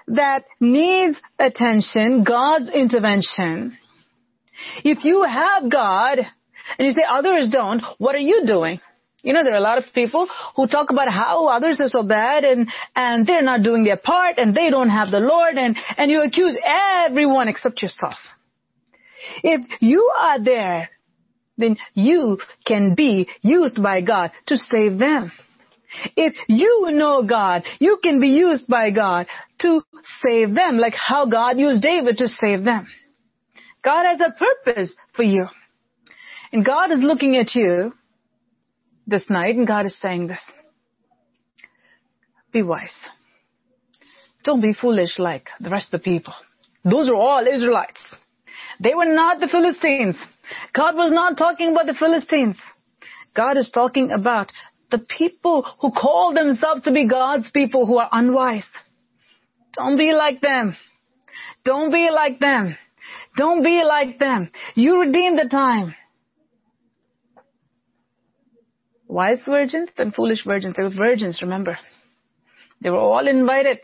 [0.07, 3.77] that needs attention, God's intervention,
[4.83, 6.19] if you have God
[6.77, 8.79] and you say others don't, what are you doing?
[9.23, 12.03] You know, there are a lot of people who talk about how others are so
[12.03, 15.77] bad and, and they're not doing their part and they don't have the Lord and,
[15.97, 18.15] and you accuse everyone except yourself.
[19.41, 20.89] If you are there,
[21.57, 25.31] then you can be used by God to save them.
[26.17, 29.27] If you know God, you can be used by God
[29.59, 29.81] to
[30.25, 32.87] save them, like how God used David to save them.
[33.83, 35.47] God has a purpose for you.
[36.51, 37.93] And God is looking at you
[39.07, 40.39] this night and God is saying this.
[42.51, 42.93] Be wise.
[44.43, 46.33] Don't be foolish like the rest of the people.
[46.83, 47.99] Those are all Israelites.
[48.79, 50.15] They were not the Philistines.
[50.73, 52.57] God was not talking about the Philistines.
[53.35, 54.51] God is talking about
[54.91, 58.65] the people who call themselves to be God's people who are unwise.
[59.75, 60.75] Don't be like them.
[61.65, 62.77] Don't be like them.
[63.37, 64.49] Don't be like them.
[64.75, 65.95] You redeem the time.
[69.07, 70.75] Wise virgins and foolish virgins.
[70.75, 71.77] They were virgins, remember.
[72.81, 73.79] They were all invited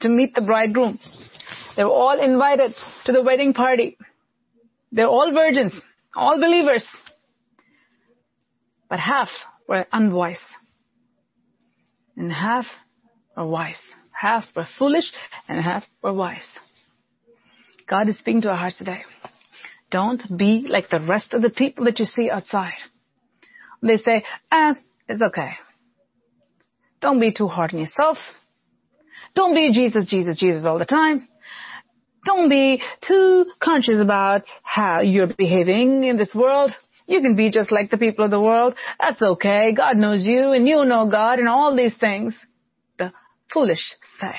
[0.00, 0.98] to meet the bridegroom.
[1.76, 2.74] They were all invited
[3.06, 3.96] to the wedding party.
[4.90, 5.72] They're all virgins,
[6.14, 6.84] all believers.
[8.90, 9.28] But half
[9.66, 10.42] were unwise.
[12.16, 12.66] And half
[13.36, 13.80] were wise.
[14.12, 15.10] Half were foolish
[15.48, 16.46] and half were wise.
[17.88, 19.02] God is speaking to our hearts today.
[19.90, 22.72] Don't be like the rest of the people that you see outside.
[23.82, 24.74] They say, eh,
[25.08, 25.52] it's okay.
[27.00, 28.16] Don't be too hard on yourself.
[29.34, 31.28] Don't be Jesus, Jesus, Jesus all the time.
[32.24, 36.70] Don't be too conscious about how you're behaving in this world.
[37.06, 38.74] You can be just like the people of the world.
[39.00, 39.74] That's okay.
[39.76, 42.34] God knows you and you know God and all these things.
[42.98, 43.12] The
[43.52, 43.82] foolish
[44.20, 44.36] say.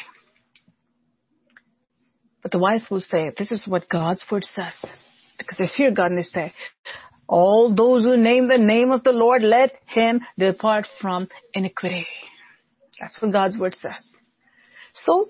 [2.43, 4.73] But the wise will say, this is what God's word says.
[5.37, 6.53] Because they fear God and they say,
[7.27, 12.05] all those who name the name of the Lord, let him depart from iniquity.
[12.99, 14.05] That's what God's word says.
[15.05, 15.27] So,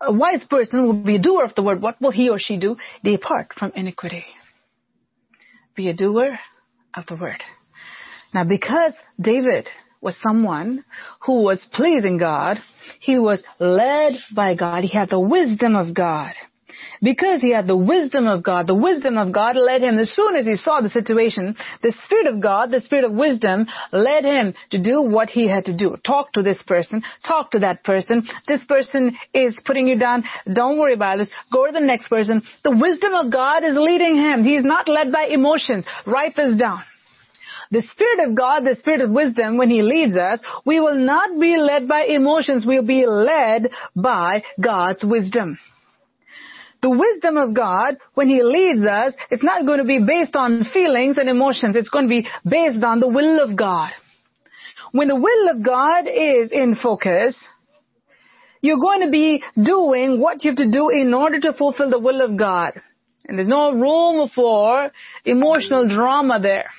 [0.00, 1.82] a wise person will be a doer of the word.
[1.82, 2.76] What will he or she do?
[3.04, 4.24] Depart from iniquity
[5.74, 6.38] be a doer
[6.94, 7.42] of the word.
[8.34, 9.68] Now because David
[10.02, 10.84] was someone
[11.20, 12.58] who was pleasing God,
[13.00, 16.32] he was led by God, he had the wisdom of God.
[17.02, 20.36] Because he had the wisdom of God, the wisdom of God led him, as soon
[20.36, 24.54] as he saw the situation, the Spirit of God, the Spirit of wisdom led him
[24.70, 25.96] to do what he had to do.
[26.04, 28.26] Talk to this person, talk to that person.
[28.46, 30.24] This person is putting you down.
[30.52, 31.28] Don't worry about this.
[31.52, 32.42] Go to the next person.
[32.62, 34.44] The wisdom of God is leading him.
[34.44, 35.84] He is not led by emotions.
[36.06, 36.82] Write this down.
[37.72, 41.40] The Spirit of God, the Spirit of wisdom, when He leads us, we will not
[41.40, 42.64] be led by emotions.
[42.64, 45.58] We'll be led by God's wisdom
[46.82, 50.64] the wisdom of God, when He leads us, it's not going to be based on
[50.72, 51.76] feelings and emotions.
[51.76, 53.90] It's going to be based on the will of God.
[54.90, 57.36] When the will of God is in focus,
[58.60, 62.00] you're going to be doing what you have to do in order to fulfill the
[62.00, 62.72] will of God.
[63.26, 64.90] And there's no room for
[65.24, 66.70] emotional drama there.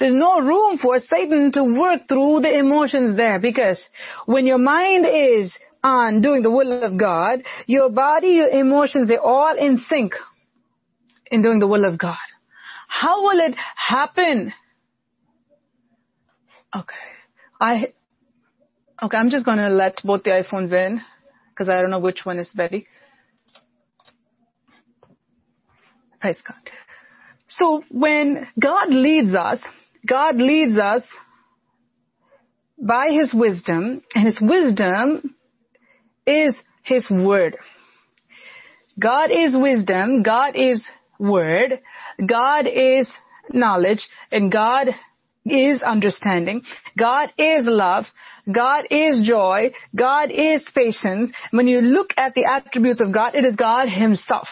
[0.00, 3.78] There's no room for Satan to work through the emotions there because
[4.24, 9.20] when your mind is on doing the will of God, your body, your emotions, they're
[9.20, 10.14] all in sync
[11.30, 12.16] in doing the will of God.
[12.88, 14.54] How will it happen?
[16.74, 16.94] Okay.
[17.60, 17.92] I,
[19.02, 21.02] okay, I'm just gonna let both the iPhones in
[21.50, 22.86] because I don't know which one is Betty.
[26.22, 26.72] Praise God.
[27.48, 29.60] So when God leads us,
[30.06, 31.02] God leads us
[32.78, 35.34] by His wisdom, and His wisdom
[36.26, 37.56] is His Word.
[38.98, 40.82] God is wisdom, God is
[41.18, 41.80] Word,
[42.26, 43.08] God is
[43.52, 44.88] knowledge, and God
[45.44, 46.62] is understanding.
[46.98, 48.04] God is love.
[48.52, 49.72] God is joy.
[49.96, 51.30] God is patience.
[51.50, 54.48] When you look at the attributes of God, it is God Himself.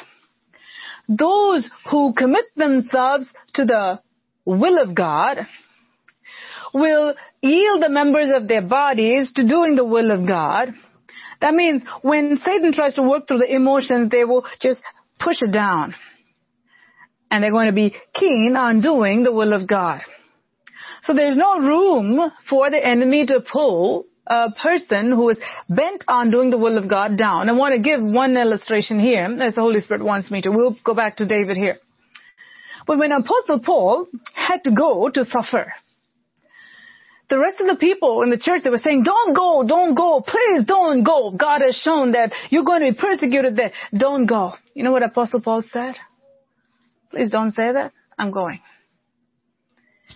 [1.09, 4.01] Those who commit themselves to the
[4.57, 5.38] will of God
[6.74, 10.74] will yield the members of their bodies to doing the will of God
[11.40, 14.80] that means when Satan tries to work through the emotions, they will just
[15.18, 15.94] push it down.
[17.30, 20.01] And they're going to be keen on doing the will of God.
[21.03, 25.38] So there's no room for the enemy to pull a person who is
[25.68, 27.49] bent on doing the will of God down.
[27.49, 30.51] I want to give one illustration here as the Holy Spirit wants me to.
[30.51, 31.78] We'll go back to David here.
[32.89, 35.74] But when Apostle Paul had to go to suffer,
[37.28, 40.24] the rest of the people in the church, they were saying, don't go, don't go,
[40.26, 41.30] please don't go.
[41.30, 43.72] God has shown that you're going to be persecuted there.
[43.95, 44.55] Don't go.
[44.72, 45.97] You know what Apostle Paul said?
[47.11, 47.93] Please don't say that.
[48.18, 48.61] I'm going.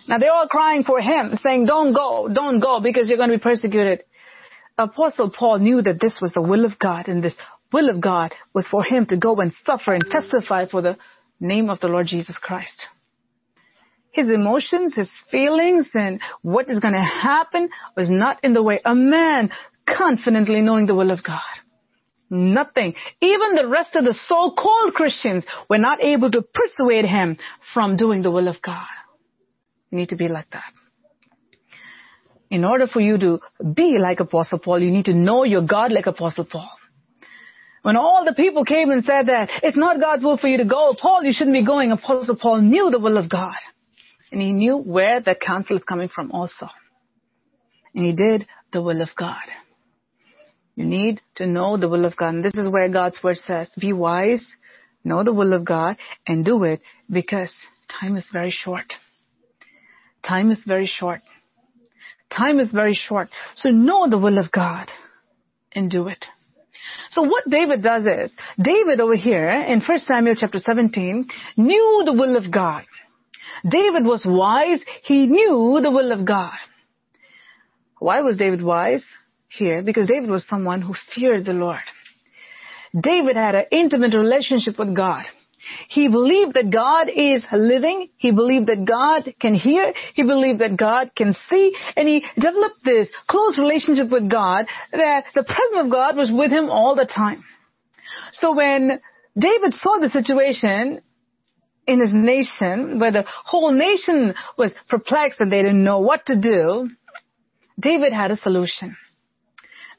[0.07, 3.37] Now they're all crying for him, saying, don't go, don't go, because you're going to
[3.37, 4.03] be persecuted.
[4.79, 7.35] Apostle Paul knew that this was the will of God, and this
[7.71, 10.97] will of God was for him to go and suffer and testify for the
[11.43, 12.87] name of the Lord Jesus Christ.
[14.11, 18.79] His emotions, his feelings, and what is going to happen was not in the way.
[18.85, 19.49] A man
[19.87, 21.41] confidently knowing the will of God.
[22.29, 22.93] Nothing.
[23.21, 27.37] Even the rest of the so-called Christians were not able to persuade him
[27.73, 28.87] from doing the will of God.
[29.91, 30.71] You need to be like that.
[32.49, 33.39] In order for you to
[33.73, 36.69] be like Apostle Paul, you need to know your God like Apostle Paul.
[37.83, 40.65] When all the people came and said that it's not God's will for you to
[40.65, 43.55] go, Paul, you shouldn't be going, Apostle Paul knew the will of God.
[44.31, 46.69] And he knew where that counsel is coming from also.
[47.93, 49.43] And he did the will of God.
[50.75, 52.29] You need to know the will of God.
[52.29, 54.43] And this is where God's word says, be wise,
[55.03, 56.81] know the will of God, and do it
[57.11, 57.53] because
[57.99, 58.93] time is very short.
[60.25, 61.21] Time is very short.
[62.35, 63.29] Time is very short.
[63.55, 64.89] So know the will of God
[65.73, 66.25] and do it.
[67.11, 68.31] So what David does is,
[68.61, 71.27] David over here in 1 Samuel chapter 17
[71.57, 72.83] knew the will of God.
[73.69, 74.81] David was wise.
[75.03, 76.53] He knew the will of God.
[77.99, 79.03] Why was David wise?
[79.47, 81.79] Here, because David was someone who feared the Lord.
[82.99, 85.23] David had an intimate relationship with God.
[85.89, 88.09] He believed that God is living.
[88.17, 89.93] He believed that God can hear.
[90.13, 91.73] He believed that God can see.
[91.95, 96.51] And he developed this close relationship with God that the presence of God was with
[96.51, 97.43] him all the time.
[98.33, 98.99] So when
[99.37, 101.01] David saw the situation
[101.87, 106.39] in his nation, where the whole nation was perplexed and they didn't know what to
[106.39, 106.89] do,
[107.79, 108.95] David had a solution.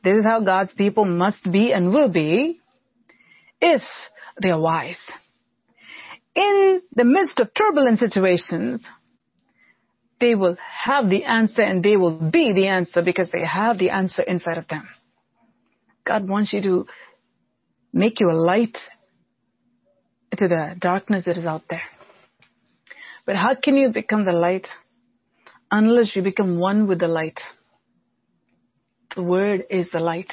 [0.02, 2.60] This is how God's people must be and will be
[3.60, 3.82] if
[4.40, 5.00] they are wise
[6.34, 8.80] in the midst of turbulent situations,
[10.20, 13.90] they will have the answer and they will be the answer because they have the
[13.90, 14.88] answer inside of them.
[16.06, 16.86] God wants you to
[17.92, 18.76] make you a light
[20.36, 21.82] to the darkness that is out there.
[23.26, 24.66] But how can you become the light
[25.70, 27.40] unless you become one with the light?
[29.14, 30.32] The word is the light.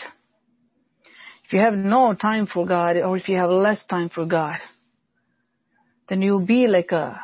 [1.45, 4.55] If you have no time for God or if you have less time for God,
[6.11, 7.21] then you'll be like a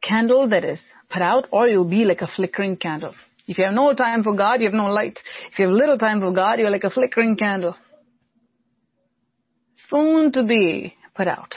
[0.00, 0.80] candle that is
[1.10, 3.14] put out or you'll be like a flickering candle.
[3.48, 5.18] If you have no time for God, you have no light.
[5.50, 7.74] If you have little time for God, you're like a flickering candle.
[9.90, 11.56] Soon to be put out.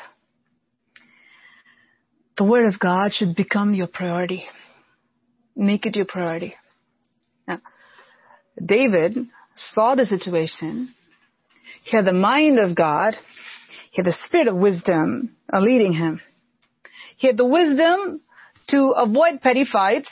[2.39, 4.43] The Word of God should become your priority.
[5.55, 6.55] Make it your priority.
[7.47, 7.59] Now,
[8.57, 10.95] David saw the situation.
[11.83, 13.13] He had the mind of God.
[13.95, 16.19] He had the spirit of wisdom uh, leading him.
[17.15, 18.19] He had the wisdom
[18.67, 20.09] to avoid petty fights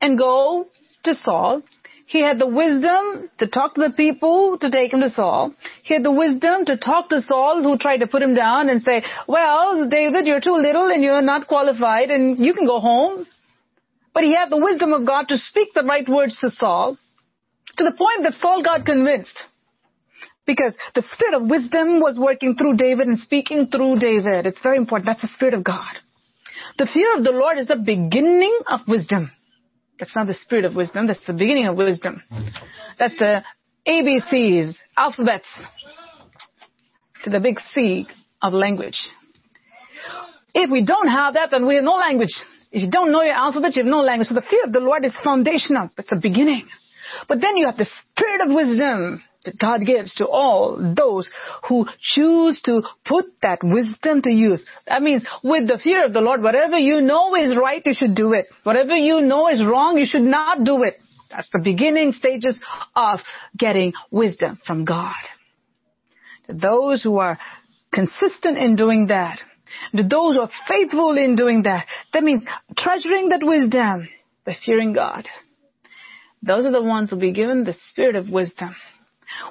[0.00, 0.68] and go
[1.02, 1.62] to Saul.
[2.06, 5.54] He had the wisdom to talk to the people to take him to Saul.
[5.82, 8.80] He had the wisdom to talk to Saul who tried to put him down and
[8.80, 13.26] say, well, David, you're too little and you're not qualified and you can go home.
[14.14, 16.96] But he had the wisdom of God to speak the right words to Saul
[17.76, 19.36] to the point that Saul got convinced
[20.48, 24.46] because the spirit of wisdom was working through David and speaking through David.
[24.46, 25.06] It's very important.
[25.06, 25.94] That's the spirit of God.
[26.78, 29.30] The fear of the Lord is the beginning of wisdom.
[30.00, 31.06] That's not the spirit of wisdom.
[31.06, 32.22] That's the beginning of wisdom.
[32.98, 33.42] That's the
[33.86, 35.46] ABCs, alphabets,
[37.24, 38.06] to the big C
[38.40, 38.98] of language.
[40.54, 42.34] If we don't have that, then we have no language.
[42.72, 44.28] If you don't know your alphabet, you have no language.
[44.28, 45.90] So the fear of the Lord is foundational.
[45.94, 46.66] That's the beginning.
[47.28, 51.28] But then you have the spirit of wisdom that God gives to all those
[51.68, 54.64] who choose to put that wisdom to use.
[54.86, 58.14] That means with the fear of the Lord, whatever you know is right, you should
[58.14, 58.46] do it.
[58.64, 60.98] Whatever you know is wrong, you should not do it.
[61.30, 62.58] That's the beginning stages
[62.96, 63.20] of
[63.56, 65.14] getting wisdom from God.
[66.48, 67.38] To those who are
[67.92, 69.38] consistent in doing that,
[69.94, 72.42] to those who are faithful in doing that, that means
[72.76, 74.08] treasuring that wisdom
[74.44, 75.26] by fearing God.
[76.42, 78.74] Those are the ones who will be given the spirit of wisdom.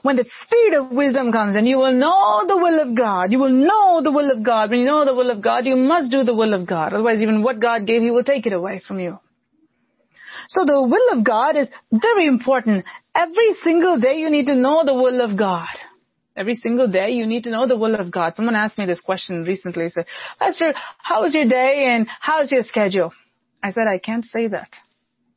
[0.01, 3.39] When the spirit of wisdom comes and you will know the will of God, you
[3.39, 4.69] will know the will of God.
[4.69, 6.93] When you know the will of God, you must do the will of God.
[6.93, 9.19] Otherwise, even what God gave, He will take it away from you.
[10.49, 12.86] So the will of God is very important.
[13.15, 15.67] Every single day you need to know the will of God.
[16.36, 18.36] Every single day you need to know the will of God.
[18.36, 19.86] Someone asked me this question recently.
[19.86, 20.05] He said,
[20.38, 23.11] Pastor, how was your day and how's your schedule?
[23.63, 24.69] I said, I can't say that.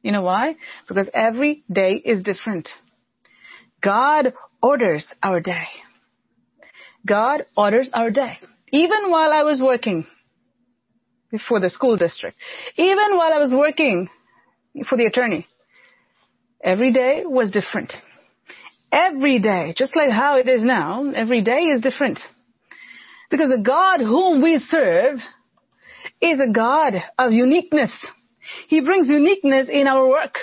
[0.03, 0.57] You know why?
[0.87, 2.69] Because every day is different.
[3.83, 5.67] God orders our day.
[7.07, 8.39] God orders our day.
[8.73, 10.07] Even while I was working
[11.49, 12.37] for the school district,
[12.77, 14.09] even while I was working
[14.89, 15.47] for the attorney,
[16.63, 17.93] every day was different.
[18.93, 22.19] Every day, just like how it is now, every day is different.
[23.31, 25.21] Because the God whom we serve
[26.21, 27.93] is a God of uniqueness.
[28.69, 30.35] He brings uniqueness in our work.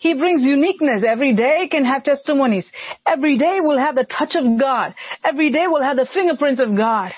[0.00, 1.04] He brings uniqueness.
[1.06, 2.66] Every day can have testimonies.
[3.06, 4.94] Every day will have the touch of God.
[5.24, 7.12] Every day will have the fingerprints of God.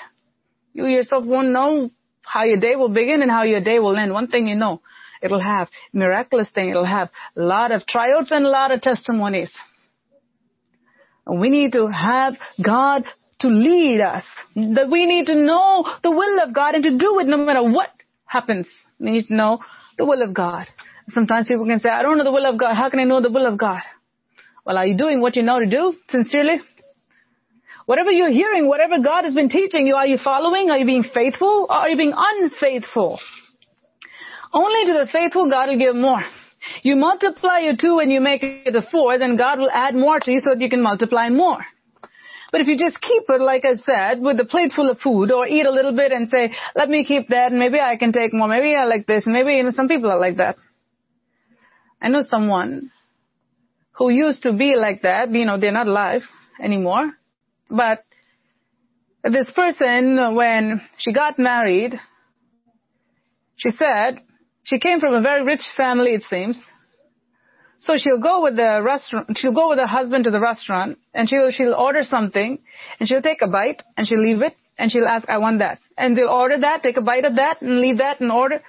[0.73, 1.89] You yourself won't know
[2.21, 4.13] how your day will begin and how your day will end.
[4.13, 4.81] One thing you know,
[5.21, 6.69] it'll have miraculous thing.
[6.69, 9.51] It'll have a lot of trials and a lot of testimonies.
[11.27, 13.03] We need to have God
[13.39, 14.23] to lead us.
[14.55, 17.63] That we need to know the will of God and to do it no matter
[17.63, 17.89] what
[18.25, 18.67] happens.
[18.99, 19.59] We need to know
[19.97, 20.67] the will of God.
[21.09, 22.75] Sometimes people can say, I don't know the will of God.
[22.75, 23.81] How can I know the will of God?
[24.65, 26.59] Well, are you doing what you know to do sincerely?
[27.85, 30.71] Whatever you're hearing, whatever God has been teaching you, are you following?
[30.71, 31.67] Are you being faithful?
[31.69, 33.19] Or are you being unfaithful?
[34.51, 36.23] Only to the faithful God will give more.
[36.81, 40.19] You multiply your two and you make it a four, then God will add more
[40.19, 41.63] to you so that you can multiply more.
[42.51, 45.31] But if you just keep it, like I said, with a plate full of food
[45.31, 48.13] or eat a little bit and say, let me keep that and maybe I can
[48.13, 50.55] take more, maybe I like this, maybe, you know, some people are like that.
[52.01, 52.91] I know someone
[53.93, 56.23] who used to be like that, you know, they're not alive
[56.61, 57.11] anymore,
[57.69, 58.03] but
[59.23, 61.95] this person, when she got married,
[63.55, 64.19] she said
[64.63, 66.59] she came from a very rich family, it seems.
[67.79, 71.29] So she'll go with the restaurant, she'll go with her husband to the restaurant and
[71.29, 72.59] she'll, she'll order something
[72.99, 75.79] and she'll take a bite and she'll leave it and she'll ask, I want that.
[75.97, 78.61] And they'll order that, take a bite of that and leave that and order.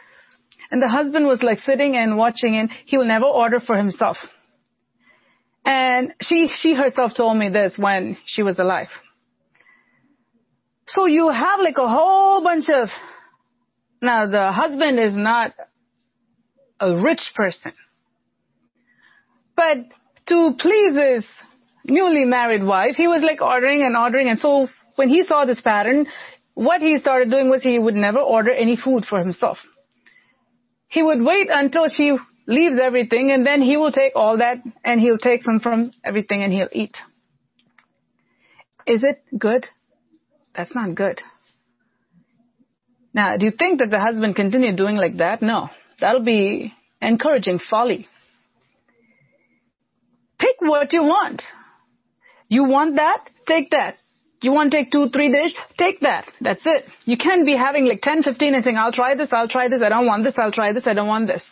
[0.70, 4.16] And the husband was like sitting and watching and he will never order for himself.
[5.64, 8.88] And she, she herself told me this when she was alive.
[10.86, 12.88] So you have like a whole bunch of,
[14.00, 15.52] now the husband is not
[16.78, 17.72] a rich person.
[19.56, 19.78] But
[20.28, 21.24] to please his
[21.84, 24.28] newly married wife, he was like ordering and ordering.
[24.28, 26.06] And so when he saw this pattern,
[26.54, 29.58] what he started doing was he would never order any food for himself.
[30.88, 32.16] He would wait until she
[32.46, 36.42] leaves everything and then he will take all that and he'll take some from everything
[36.42, 36.96] and he'll eat.
[38.86, 39.66] Is it good?
[40.54, 41.20] That's not good.
[43.12, 45.42] Now, do you think that the husband continued doing like that?
[45.42, 45.68] No.
[46.00, 48.06] That'll be encouraging folly.
[50.38, 51.42] Pick what you want.
[52.48, 53.28] You want that?
[53.48, 53.96] Take that.
[54.46, 55.52] You want to take two, three dish?
[55.76, 56.26] Take that.
[56.40, 56.84] That's it.
[57.04, 59.82] You can't be having like 10, 15 and saying, I'll try this, I'll try this,
[59.82, 61.44] I don't want this, I'll try this, I don't want this.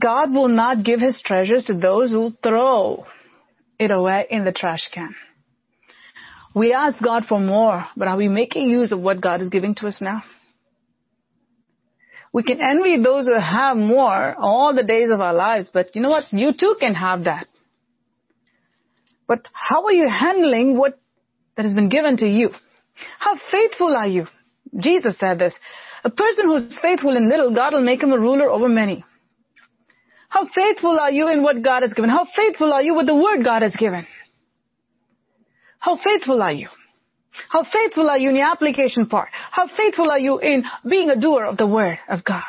[0.00, 3.04] God will not give his treasures to those who throw
[3.80, 5.12] it away in the trash can.
[6.54, 9.74] We ask God for more, but are we making use of what God is giving
[9.80, 10.22] to us now?
[12.32, 16.00] We can envy those who have more all the days of our lives, but you
[16.00, 16.32] know what?
[16.32, 17.48] You too can have that.
[19.28, 20.98] But how are you handling what
[21.56, 22.50] that has been given to you?
[23.20, 24.26] How faithful are you?
[24.76, 25.54] Jesus said this.
[26.02, 29.04] A person who's faithful in little, God will make him a ruler over many.
[30.28, 32.10] How faithful are you in what God has given?
[32.10, 34.06] How faithful are you with the word God has given?
[35.78, 36.68] How faithful are you?
[37.50, 39.28] How faithful are you in the application part?
[39.50, 42.42] How faithful are you in being a doer of the word of God?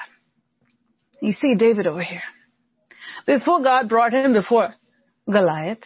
[1.22, 2.24] You see David over here.
[3.26, 4.74] Before God brought him before
[5.32, 5.80] Goliath,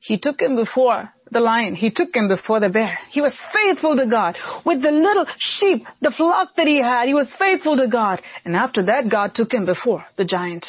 [0.00, 1.74] he took him before the lion.
[1.74, 2.98] He took him before the bear.
[3.10, 4.36] He was faithful to God.
[4.64, 8.20] With the little sheep, the flock that he had, he was faithful to God.
[8.44, 10.66] And after that, God took him before the giant.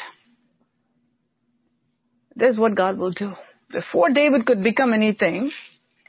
[2.36, 3.32] This is what God will do.
[3.70, 5.50] Before David could become anything,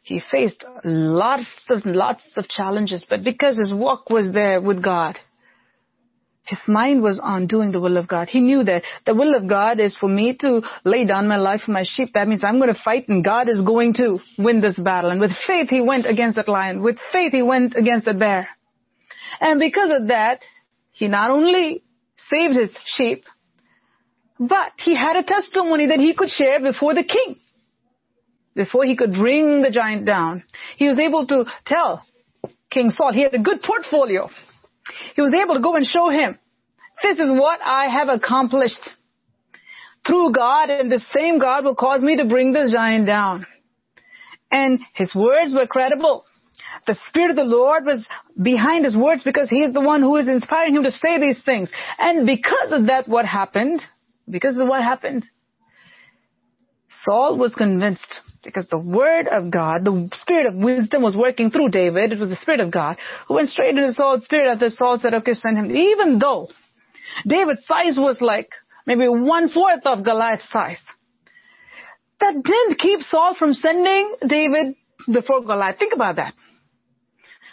[0.04, 5.18] he faced lots of, lots of challenges, but because his walk was there with God,
[6.44, 8.28] his mind was on doing the will of God.
[8.28, 11.62] He knew that the will of God is for me to lay down my life
[11.62, 12.10] for my sheep.
[12.14, 15.10] That means I'm going to fight and God is going to win this battle.
[15.10, 16.82] And with faith, he went against that lion.
[16.82, 18.50] With faith, he went against the bear.
[19.40, 20.42] And because of that,
[20.92, 21.82] he not only
[22.30, 23.24] saved his sheep,
[24.38, 27.38] but he had a testimony that he could share before the king
[28.56, 30.44] before he could bring the giant down,
[30.78, 32.06] he was able to tell
[32.70, 34.30] King Saul, he had a good portfolio.
[35.16, 36.38] He was able to go and show him
[37.02, 38.90] This is what I have accomplished
[40.06, 43.46] through God and the same God will cause me to bring this giant down.
[44.52, 46.26] And his words were credible.
[46.86, 48.06] The Spirit of the Lord was
[48.42, 51.42] behind his words because he is the one who is inspiring him to say these
[51.44, 51.70] things.
[51.98, 53.82] And because of that, what happened?
[54.30, 55.26] Because of what happened?
[57.06, 61.70] Saul was convinced because the word of God, the spirit of wisdom was working through
[61.70, 62.12] David.
[62.12, 65.14] It was the spirit of God who went straight into Saul's spirit after Saul said,
[65.14, 65.76] okay, send him.
[65.76, 66.50] Even though
[67.28, 68.50] David's size was like
[68.86, 70.82] maybe one fourth of Goliath's size.
[72.20, 74.76] That didn't keep Saul from sending David
[75.12, 75.78] before Goliath.
[75.80, 76.34] Think about that.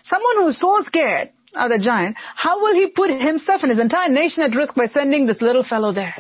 [0.09, 4.09] Someone who's so scared of the giant, how will he put himself and his entire
[4.09, 6.15] nation at risk by sending this little fellow there?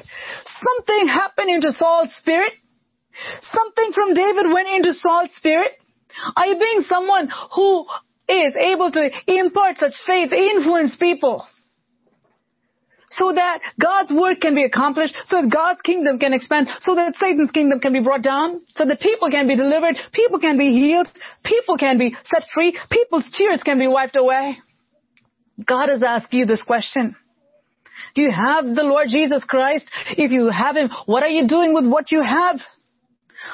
[0.64, 2.52] Something happened into Saul's spirit.
[3.52, 5.72] Something from David went into Saul's spirit.
[6.36, 7.86] Are you being someone who
[8.28, 11.46] is able to impart such faith, influence people?
[13.18, 17.14] so that God's work can be accomplished, so that God's kingdom can expand, so that
[17.16, 20.70] Satan's kingdom can be brought down, so that people can be delivered, people can be
[20.70, 21.08] healed,
[21.44, 24.58] people can be set free, people's tears can be wiped away.
[25.66, 27.16] God has asked you this question.
[28.14, 29.84] Do you have the Lord Jesus Christ?
[30.16, 32.60] If you have Him, what are you doing with what you have?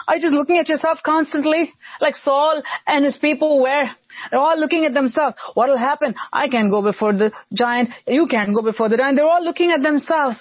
[0.07, 1.72] Are you just looking at yourself constantly?
[2.01, 3.84] Like Saul and his people were.
[4.30, 5.37] They're all looking at themselves.
[5.55, 6.14] What will happen?
[6.32, 7.91] I can go before the giant.
[8.07, 9.16] You can't go before the giant.
[9.16, 10.39] They're all looking at themselves.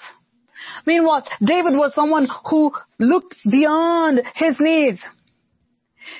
[0.86, 4.98] Meanwhile, David was someone who looked beyond his needs.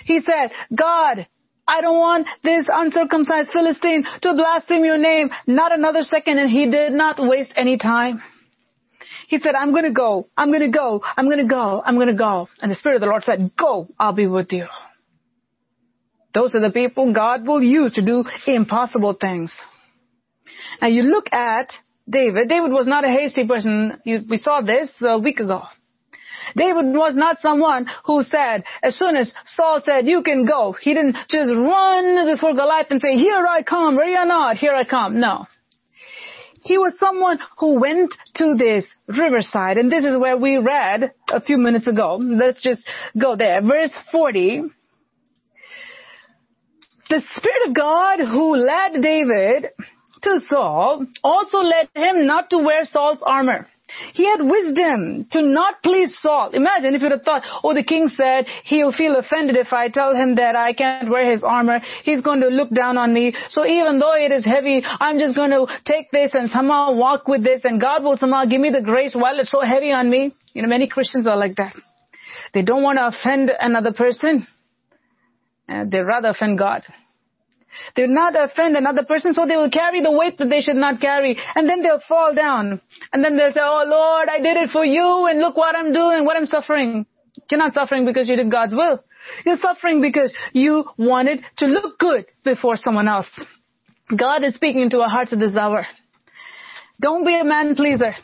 [0.05, 1.27] He said, God,
[1.69, 5.31] I don't want this uncircumcised Philistine to blaspheme your name.
[5.47, 6.39] Not another second.
[6.39, 8.23] And he did not waste any time.
[9.29, 10.29] He said, I'm going to go.
[10.37, 11.03] I'm going to go.
[11.17, 11.83] I'm going to go.
[11.85, 12.49] I'm going to go.
[12.61, 13.89] And the Spirit of the Lord said, go.
[13.99, 14.67] I'll be with you.
[16.35, 19.53] Those are the people God will use to do impossible things.
[20.81, 21.73] Now you look at
[22.09, 22.49] David.
[22.49, 24.01] David was not a hasty person.
[24.05, 25.63] we saw this a week ago.
[26.55, 30.95] David was not someone who said, as soon as Saul said, you can go, he
[30.95, 34.85] didn't just run before Goliath and say, here I come, ready or not, here I
[34.85, 35.19] come.
[35.19, 35.47] No.
[36.67, 41.41] He was someone who went to this riverside, and this is where we read a
[41.41, 42.19] few minutes ago.
[42.21, 42.83] Let's just
[43.17, 43.63] go there.
[43.63, 44.63] Verse 40.
[47.09, 49.67] The Spirit of God who led David
[50.23, 53.69] to Saul also led him not to wear Saul's armor.
[54.15, 56.51] He had wisdom to not please Saul.
[56.53, 60.15] Imagine if you'd have thought, oh, the king said he'll feel offended if I tell
[60.15, 61.81] him that I can't wear his armor.
[62.05, 63.35] He's going to look down on me.
[63.51, 67.29] So even though it is heavy, I'm just going to take this and somehow walk
[67.29, 70.11] with this and God will somehow give me the grace while it's so heavy on
[70.11, 70.33] me.
[70.53, 71.75] You know, many Christians are like that.
[72.55, 74.47] They don't want to offend another person.
[75.69, 76.83] Uh, they rather offend God.
[77.95, 81.01] They'll not offend another person, so they will carry the weight that they should not
[81.01, 81.37] carry.
[81.55, 82.81] And then they'll fall down.
[83.13, 85.93] And then they'll say, oh Lord, I did it for you, and look what I'm
[85.93, 87.07] doing, what I'm suffering.
[87.51, 88.99] You're not suffering because you did God's will.
[89.45, 93.29] You're suffering because you wanted to look good before someone else.
[94.17, 95.87] God is speaking into our hearts at this hour.
[97.01, 98.15] Don't be a man pleaser.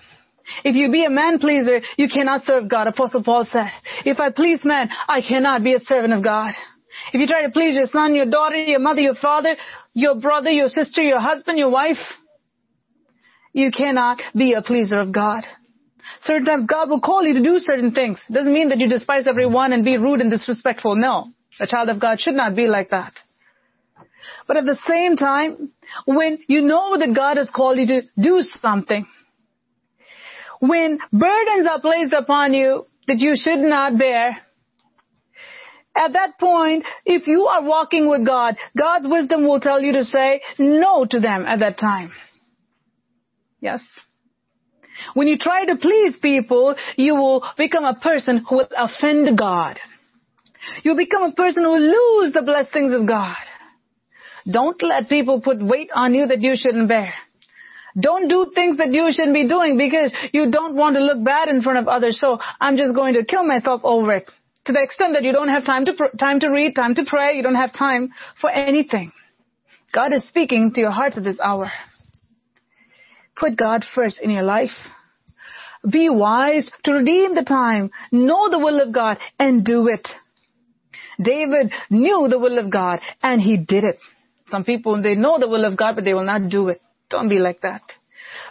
[0.64, 2.86] If you be a man pleaser, you cannot serve God.
[2.86, 3.68] Apostle Paul said,
[4.04, 6.52] if I please man, I cannot be a servant of God.
[7.12, 9.56] If you try to please your son, your daughter, your mother, your father,
[9.92, 11.98] your brother, your sister, your husband, your wife,
[13.52, 15.44] you cannot be a pleaser of God.
[16.22, 18.18] Certain times God will call you to do certain things.
[18.30, 20.96] Doesn't mean that you despise everyone and be rude and disrespectful.
[20.96, 21.26] No.
[21.60, 23.12] A child of God should not be like that.
[24.48, 25.70] But at the same time,
[26.06, 29.06] when you know that God has called you to do something,
[30.60, 34.38] when burdens are placed upon you that you should not bear,
[35.94, 40.04] at that point, if you are walking with God, God's wisdom will tell you to
[40.04, 42.12] say no to them at that time.
[43.60, 43.80] Yes?
[45.14, 49.78] When you try to please people, you will become a person who will offend God.
[50.82, 53.36] You'll become a person who will lose the blessings of God.
[54.50, 57.14] Don't let people put weight on you that you shouldn't bear.
[58.00, 61.48] Don't do things that you shouldn't be doing because you don't want to look bad
[61.48, 62.18] in front of others.
[62.18, 64.30] So I'm just going to kill myself over it
[64.64, 67.04] to the extent that you don't have time to pr- time to read, time to
[67.06, 68.10] pray, you don't have time
[68.40, 69.12] for anything.
[69.92, 71.70] God is speaking to your heart at this hour.
[73.36, 74.70] Put God first in your life.
[75.88, 77.90] Be wise to redeem the time.
[78.12, 80.08] Know the will of God and do it.
[81.20, 83.98] David knew the will of God and he did it.
[84.50, 86.80] Some people, they know the will of God, but they will not do it.
[87.10, 87.82] Don't be like that.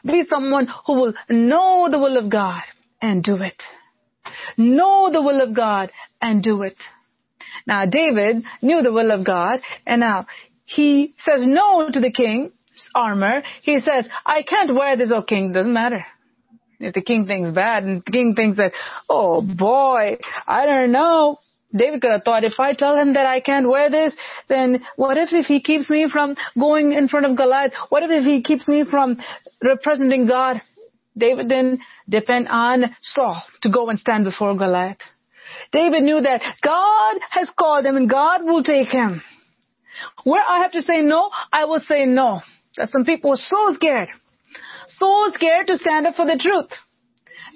[0.04, 2.62] Be someone who will know the will of God
[3.02, 3.62] and do it.
[4.58, 6.78] Know the will of God and do it.
[7.68, 10.26] Now David knew the will of God and now
[10.66, 12.52] he says no to the king's
[12.96, 13.44] armor.
[13.62, 15.54] He says, I can't wear this, oh king.
[15.54, 16.06] Doesn't matter.
[16.80, 18.72] If the king thinks bad and the king thinks that,
[19.10, 20.18] oh boy,
[20.48, 21.38] I don't know.
[21.74, 24.14] David could have thought, if I tell him that I can't wear this,
[24.50, 27.74] then what if if he keeps me from going in front of Goliath?
[27.90, 29.18] What if if he keeps me from
[29.64, 30.62] representing God?
[31.22, 34.98] David didn't depend on Saul to go and stand before Goliath.
[35.72, 39.22] David knew that God has called him and God will take him.
[40.24, 42.42] Where I have to say no, I will say no.
[42.78, 44.10] That some people are so scared.
[45.00, 46.72] So scared to stand up for the truth.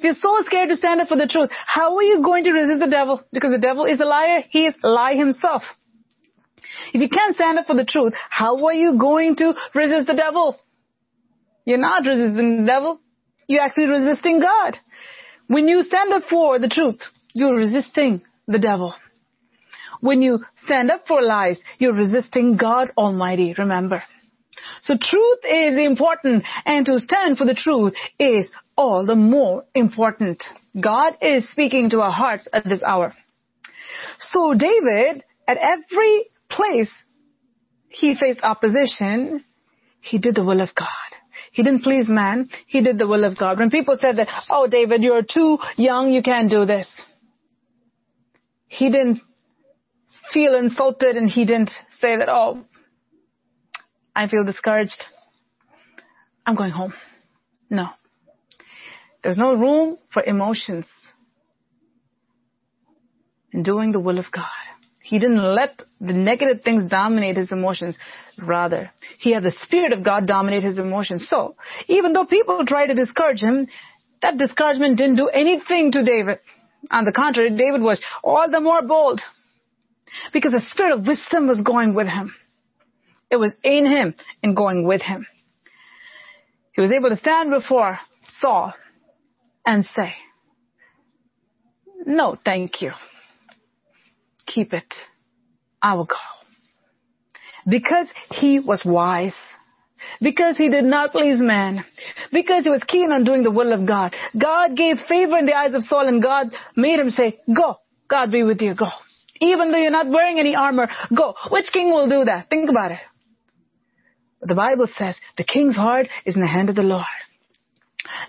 [0.02, 2.80] You're so scared to stand up for the truth, how are you going to resist
[2.80, 3.22] the devil?
[3.32, 4.44] Because the devil is a liar.
[4.50, 5.64] He is lie himself.
[6.94, 10.16] If you can't stand up for the truth, how are you going to resist the
[10.16, 10.58] devil?
[11.66, 13.00] You're not resisting the devil.
[13.48, 14.78] You're actually resisting God.
[15.48, 17.00] When you stand up for the truth,
[17.34, 18.96] you're resisting the devil.
[20.02, 24.04] When you stand up for lies, you're resisting God Almighty, remember.
[24.82, 30.44] So truth is important and to stand for the truth is all the more important.
[30.80, 33.14] God is speaking to our hearts at this hour.
[34.20, 36.92] So David, at every place
[37.90, 39.44] he faced opposition,
[40.02, 40.88] he did the will of God.
[41.56, 42.50] He didn't please man.
[42.68, 43.60] He did the will of God.
[43.60, 46.86] When people said that, oh David, you're too young, you can't do this.
[48.68, 49.22] He didn't
[50.34, 52.66] feel insulted and he didn't say that, oh,
[54.14, 55.02] I feel discouraged.
[56.46, 56.94] I'm going home.
[57.70, 57.88] No.
[59.24, 60.84] There's no room for emotions
[63.54, 64.65] in doing the will of God.
[65.06, 67.96] He didn't let the negative things dominate his emotions.
[68.40, 68.90] Rather,
[69.20, 71.28] he had the Spirit of God dominate his emotions.
[71.30, 71.56] So,
[71.88, 73.68] even though people tried to discourage him,
[74.24, 76.40] that discouragement didn't do anything to David.
[76.90, 79.22] On the contrary, David was all the more bold
[80.34, 82.34] because the Spirit of wisdom was going with him.
[83.30, 85.28] It was in him and going with him.
[86.72, 88.00] He was able to stand before
[88.42, 88.74] Saul
[89.68, 90.16] and say,
[92.08, 92.92] no, thank you
[94.46, 94.94] keep it.
[95.82, 96.16] I will go.
[97.68, 99.34] Because he was wise.
[100.22, 101.84] Because he did not please man.
[102.32, 104.14] Because he was keen on doing the will of God.
[104.40, 107.78] God gave favor in the eyes of Saul and God made him say, go.
[108.08, 108.76] God be with you.
[108.76, 108.88] Go.
[109.42, 111.34] Even though you're not wearing any armor, go.
[111.50, 112.50] Which king will do that?
[112.50, 113.00] Think about it.
[114.40, 117.06] But the Bible says the king's heart is in the hand of the Lord.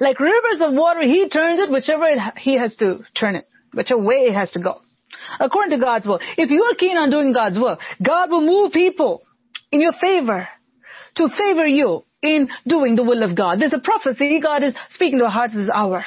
[0.01, 4.01] Like rivers of water, he turns it whichever it, he has to turn it, whichever
[4.01, 4.81] way it has to go
[5.41, 6.21] according to God's will.
[6.37, 9.23] If you are keen on doing God's will, God will move people
[9.71, 10.49] in your favor
[11.17, 13.61] to favor you in doing the will of God.
[13.61, 16.05] There's a prophecy God is speaking to our hearts this hour.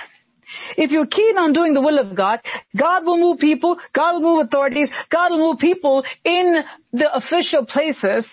[0.78, 2.40] If you're keen on doing the will of God,
[2.78, 7.66] God will move people, God will move authorities, God will move people in the official
[7.66, 8.26] places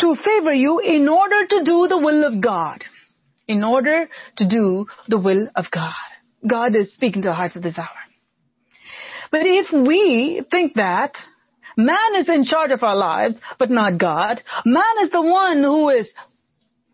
[0.00, 2.82] to favor you in order to do the will of God.
[3.46, 5.92] In order to do the will of God.
[6.48, 7.88] God is speaking to our hearts at this hour.
[9.30, 11.14] But if we think that
[11.76, 15.90] man is in charge of our lives, but not God, man is the one who
[15.90, 16.10] is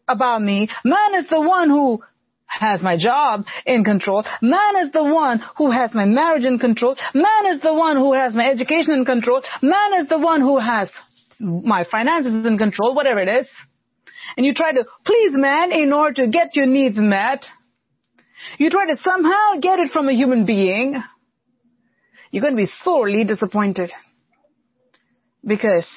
[0.09, 2.03] about me, man is the one who
[2.47, 4.25] has my job in control.
[4.41, 6.97] Man is the one who has my marriage in control.
[7.15, 9.43] Man is the one who has my education in control.
[9.63, 10.91] Man is the one who has
[11.41, 13.49] my finances in control, whatever it is.
[14.37, 17.45] And you try to please man in order to get your needs met.
[18.59, 21.03] You try to somehow get it from a human being
[22.37, 23.91] you're going to be sorely disappointed.
[25.43, 25.89] Because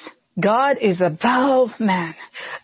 [0.42, 2.14] God is above man.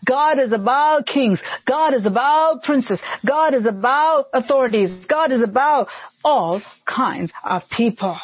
[0.03, 1.39] God is above kings.
[1.67, 2.99] God is above princes.
[3.23, 4.89] God is above authorities.
[5.07, 5.89] God is above
[6.23, 8.17] all kinds of people.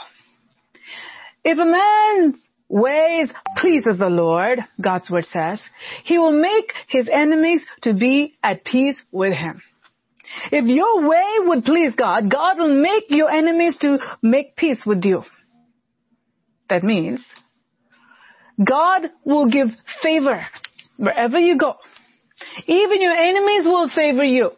[1.43, 5.62] If a man's ways pleases the Lord, God's word says,
[6.04, 9.62] he will make his enemies to be at peace with him.
[10.51, 15.06] If your way would please God, God will make your enemies to make peace with
[15.06, 15.22] you.
[16.74, 17.24] That means
[18.58, 19.68] God will give
[20.02, 20.44] favor
[20.98, 21.76] wherever you go.
[22.66, 24.50] Even your enemies will favor you.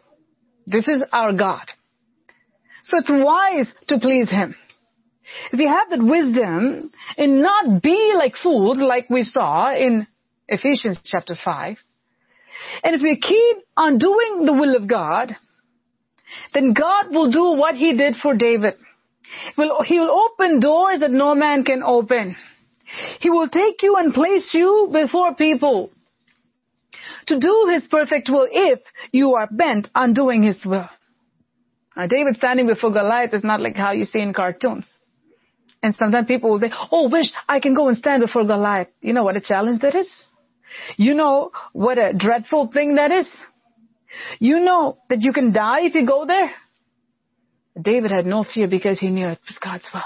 [0.66, 1.66] This is our God.
[2.84, 4.54] So it's wise to please Him.
[5.52, 10.06] If you have that wisdom and not be like fools like we saw in
[10.48, 11.76] Ephesians chapter 5,
[12.82, 15.36] and if you keep on doing the will of God,
[16.54, 18.76] then God will do what He did for David.
[19.56, 22.36] Will, he will open doors that no man can open.
[23.20, 25.90] He will take you and place you before people
[27.26, 28.80] to do his perfect will if
[29.12, 30.88] you are bent on doing his will.
[31.96, 34.86] Now, David standing before Goliath is not like how you see in cartoons.
[35.82, 38.88] And sometimes people will say, oh, wish I can go and stand before Goliath.
[39.00, 40.10] You know what a challenge that is?
[40.96, 43.26] You know what a dreadful thing that is?
[44.38, 46.50] You know that you can die if you go there?
[47.80, 50.02] David had no fear because he knew it was God's will.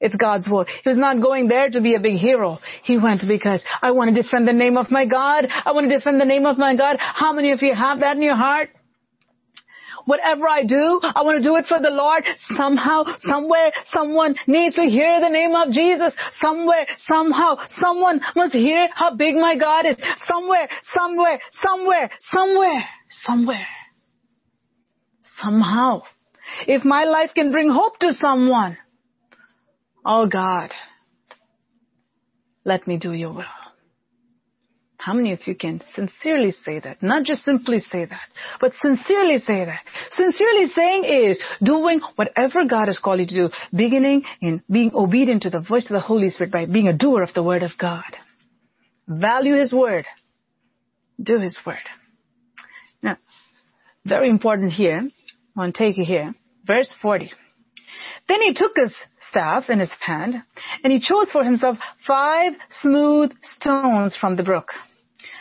[0.00, 0.64] It's God's will.
[0.64, 2.58] He was not going there to be a big hero.
[2.84, 5.46] He went because I want to defend the name of my God.
[5.48, 6.96] I want to defend the name of my God.
[6.98, 8.70] How many of you have that in your heart?
[10.04, 12.24] Whatever I do, I want to do it for the Lord.
[12.56, 16.14] Somehow, somewhere, someone needs to hear the name of Jesus.
[16.40, 19.96] Somewhere, somehow, someone must hear how big my God is.
[20.32, 22.84] Somewhere, somewhere, somewhere, somewhere,
[23.26, 23.66] somewhere.
[25.42, 26.02] Somehow.
[26.66, 28.76] If my life can bring hope to someone,
[30.04, 30.70] oh God,
[32.64, 33.44] let me do your will.
[34.98, 37.02] How many of you can sincerely say that?
[37.02, 38.28] Not just simply say that,
[38.60, 39.80] but sincerely say that.
[40.12, 45.42] Sincerely saying is doing whatever God has called you to do, beginning in being obedient
[45.42, 47.70] to the voice of the Holy Spirit by being a doer of the Word of
[47.78, 48.02] God.
[49.06, 50.04] Value His Word.
[51.22, 51.76] Do His Word.
[53.00, 53.18] Now,
[54.04, 55.08] very important here.
[55.58, 56.34] To take you here.
[56.64, 57.32] Verse 40.
[58.28, 58.94] Then he took his
[59.28, 60.36] staff in his hand,
[60.84, 64.68] and he chose for himself five smooth stones from the brook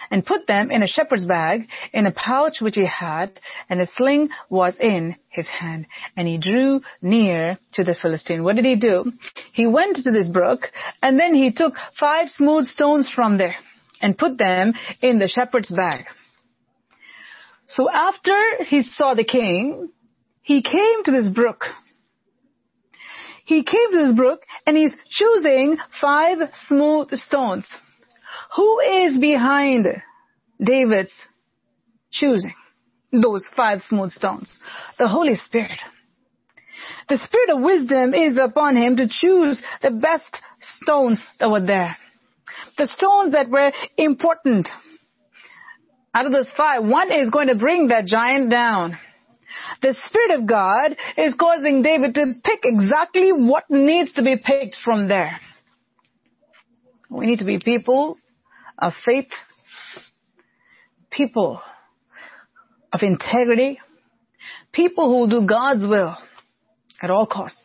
[0.09, 3.39] and put them in a shepherd's bag in a pouch which he had,
[3.69, 5.85] and a sling was in his hand.
[6.15, 8.43] And he drew near to the Philistine.
[8.43, 9.11] What did he do?
[9.53, 10.61] He went to this brook,
[11.01, 13.55] and then he took five smooth stones from there
[14.01, 16.05] and put them in the shepherd's bag.
[17.69, 19.89] So after he saw the king,
[20.47, 21.65] he came to this brook.
[23.43, 26.37] He came to this brook and he's choosing five
[26.69, 27.67] smooth stones.
[28.55, 29.87] Who is behind
[30.63, 31.11] David's
[32.13, 32.53] choosing
[33.11, 34.47] those five smooth stones?
[34.97, 35.79] The Holy Spirit.
[37.09, 40.41] The Spirit of wisdom is upon him to choose the best
[40.81, 41.97] stones that were there.
[42.77, 44.69] The stones that were important.
[46.15, 48.97] Out of those five, one is going to bring that giant down.
[49.81, 54.77] The Spirit of God is causing David to pick exactly what needs to be picked
[54.83, 55.39] from there.
[57.09, 58.17] We need to be people
[58.77, 59.29] of faith,
[61.09, 61.61] people
[62.91, 63.79] of integrity,
[64.71, 66.17] people who do God's will
[67.01, 67.59] at all costs.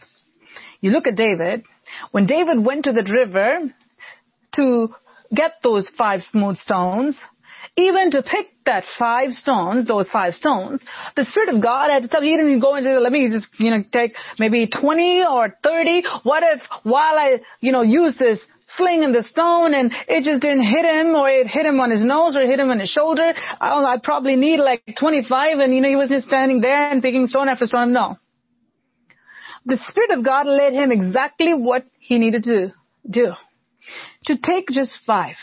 [0.81, 1.65] You look at David.
[2.11, 3.73] When David went to the river
[4.57, 4.89] to
[5.35, 7.17] get those five smooth stones,
[7.77, 10.83] even to pick that five stones, those five stones,
[11.17, 13.71] the Spirit of God had to tell he didn't go into, let me just, you
[13.71, 16.03] know, take maybe 20 or 30.
[16.23, 18.41] What if while I, you know, use this
[18.77, 21.91] sling and the stone and it just didn't hit him or it hit him on
[21.91, 23.33] his nose or hit him on his shoulder.
[23.61, 27.03] I I'd probably need like 25 and you know, he was just standing there and
[27.03, 27.93] picking stone after stone.
[27.93, 28.17] No.
[29.65, 32.75] The Spirit of God led him exactly what he needed to
[33.09, 33.33] do.
[34.27, 35.37] To take just five.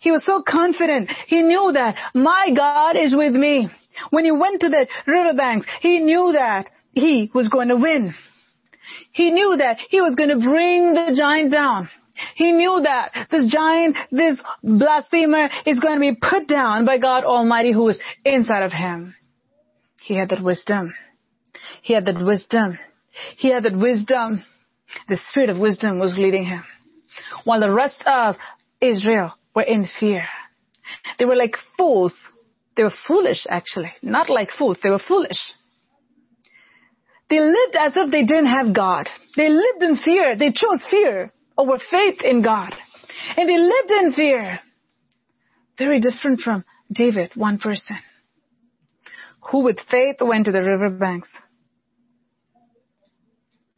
[0.00, 1.10] He was so confident.
[1.26, 3.68] He knew that my God is with me.
[4.10, 8.14] When he went to the riverbanks, he knew that he was going to win.
[9.12, 11.88] He knew that he was going to bring the giant down.
[12.36, 17.24] He knew that this giant, this blasphemer is going to be put down by God
[17.24, 19.14] Almighty who is inside of him.
[20.02, 20.92] He had that wisdom.
[21.82, 22.78] He had that wisdom.
[23.38, 24.44] He had that wisdom.
[25.08, 26.64] The spirit of wisdom was leading him.
[27.44, 28.36] While the rest of
[28.80, 30.24] Israel were in fear.
[31.18, 32.14] They were like fools.
[32.76, 33.92] They were foolish actually.
[34.02, 34.78] Not like fools.
[34.82, 35.38] They were foolish.
[37.28, 39.08] They lived as if they didn't have God.
[39.36, 40.36] They lived in fear.
[40.36, 42.74] They chose fear over faith in God.
[43.36, 44.60] And they lived in fear.
[45.78, 47.96] Very different from David, one person,
[49.50, 51.28] who with faith went to the riverbanks.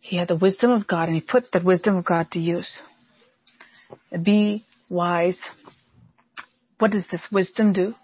[0.01, 2.71] He had the wisdom of God and he put that wisdom of God to use.
[4.23, 5.39] Be wise.
[6.79, 7.95] What does this wisdom do?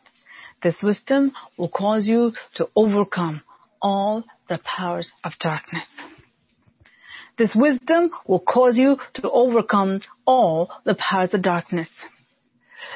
[0.62, 3.42] This wisdom will cause you to overcome
[3.80, 5.86] all the powers of darkness.
[7.38, 11.88] This wisdom will cause you to overcome all the powers of darkness.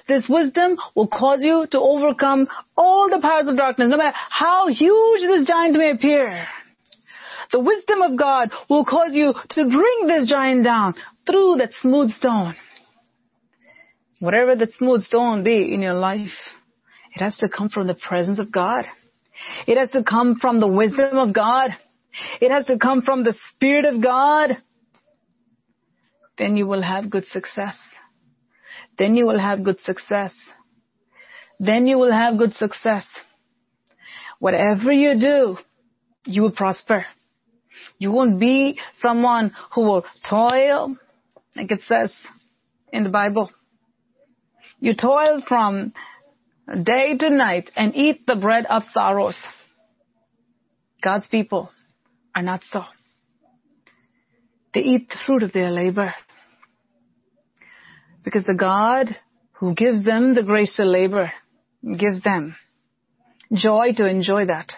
[0.06, 2.46] This wisdom will cause you to overcome
[2.76, 6.46] all the powers of darkness, no matter how huge this giant may appear.
[7.52, 10.94] The wisdom of God will cause you to bring this giant down
[11.26, 12.56] through that smooth stone.
[14.24, 16.32] Whatever that smooth stone be in your life,
[17.14, 18.86] it has to come from the presence of God.
[19.66, 21.72] It has to come from the wisdom of God.
[22.40, 24.56] It has to come from the Spirit of God.
[26.38, 27.76] Then you will have good success.
[28.98, 30.32] Then you will have good success.
[31.60, 33.04] Then you will have good success.
[34.38, 35.58] Whatever you do,
[36.24, 37.04] you will prosper.
[37.98, 40.96] You won't be someone who will toil,
[41.54, 42.14] like it says
[42.90, 43.50] in the Bible.
[44.80, 45.92] You toil from
[46.66, 49.36] day to night and eat the bread of sorrows.
[51.02, 51.70] God's people
[52.34, 52.84] are not so.
[54.72, 56.14] They eat the fruit of their labor.
[58.24, 59.14] Because the God
[59.52, 61.32] who gives them the grace to labor
[61.98, 62.56] gives them
[63.52, 64.72] joy to enjoy that.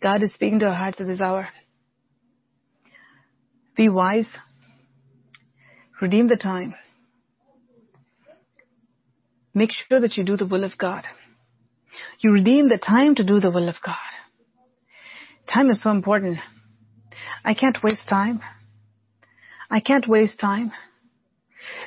[0.00, 1.48] God is speaking to our hearts at this hour.
[3.76, 4.28] Be wise.
[6.00, 6.74] Redeem the time.
[9.58, 11.02] Make sure that you do the will of God.
[12.20, 14.12] You redeem the time to do the will of God.
[15.52, 16.38] Time is so important.
[17.44, 18.40] I can't waste time.
[19.68, 20.70] I can't waste time.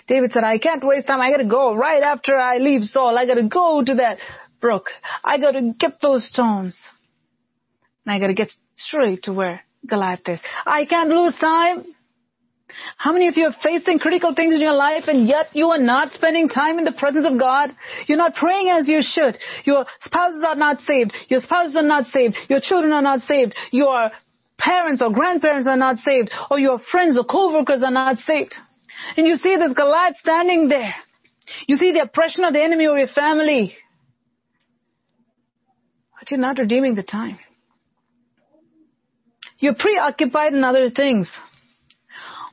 [0.06, 1.22] David said, I can't waste time.
[1.22, 3.18] I gotta go right after I leave Saul.
[3.18, 4.18] I gotta go to that
[4.60, 4.88] brook.
[5.24, 6.78] I gotta get those stones.
[8.06, 10.42] And I gotta get straight to where Goliath is.
[10.66, 11.86] I can't lose time.
[12.98, 15.78] How many of you are facing critical things in your life and yet you are
[15.80, 17.72] not spending time in the presence of God?
[18.08, 19.38] You're not praying as you should.
[19.66, 21.14] Your spouses are not saved.
[21.30, 22.36] Your spouses are not saved.
[22.50, 23.56] Your children are not saved.
[23.72, 24.10] Your
[24.58, 26.32] parents or grandparents are not saved.
[26.50, 28.54] Or your friends or co-workers are not saved.
[29.18, 30.94] And you see this Goliath standing there.
[31.68, 33.74] You see the oppression of the enemy over your family.
[36.20, 37.40] But you're not redeeming the time.
[39.60, 41.28] You're preoccupied in other things.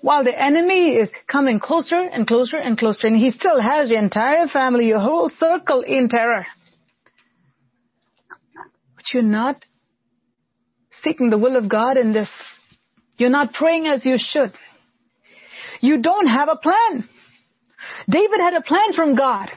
[0.01, 3.99] While the enemy is coming closer and closer and closer, and he still has your
[3.99, 6.46] entire family, your whole circle in terror.
[8.94, 9.64] But you're not
[11.03, 12.28] seeking the will of God in this.
[13.16, 14.53] You're not praying as you should.
[15.80, 17.09] You don't have a plan.
[18.09, 19.51] David had a plan from God.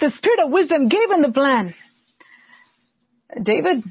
[0.00, 1.74] The spirit of wisdom gave him the plan.
[3.42, 3.84] David,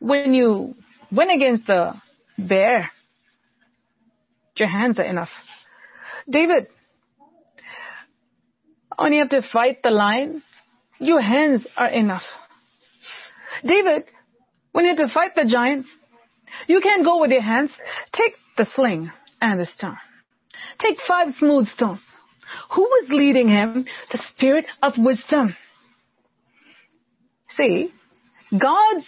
[0.00, 0.74] when you
[1.10, 1.94] went against the
[2.38, 2.90] bear,
[4.56, 5.28] your hands are enough.
[6.28, 6.68] David,
[8.96, 10.42] when you have to fight the lion,
[10.98, 12.22] your hands are enough.
[13.66, 14.04] David,
[14.72, 15.86] when you have to fight the giant,
[16.66, 17.70] you can't go with your hands.
[18.12, 19.96] Take the sling and the stone.
[20.78, 22.00] Take five smooth stones.
[22.74, 23.86] Who was leading him?
[24.12, 25.56] The spirit of wisdom.
[27.50, 27.92] See,
[28.50, 29.06] God's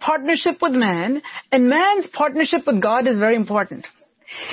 [0.00, 1.22] partnership with man
[1.52, 3.86] and man's partnership with God is very important.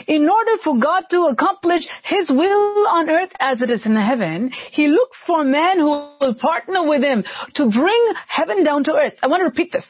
[0.07, 4.51] In order for God to accomplish His will on earth as it is in heaven,
[4.71, 7.23] He looks for man who will partner with Him
[7.55, 9.13] to bring heaven down to earth.
[9.21, 9.87] I want to repeat this.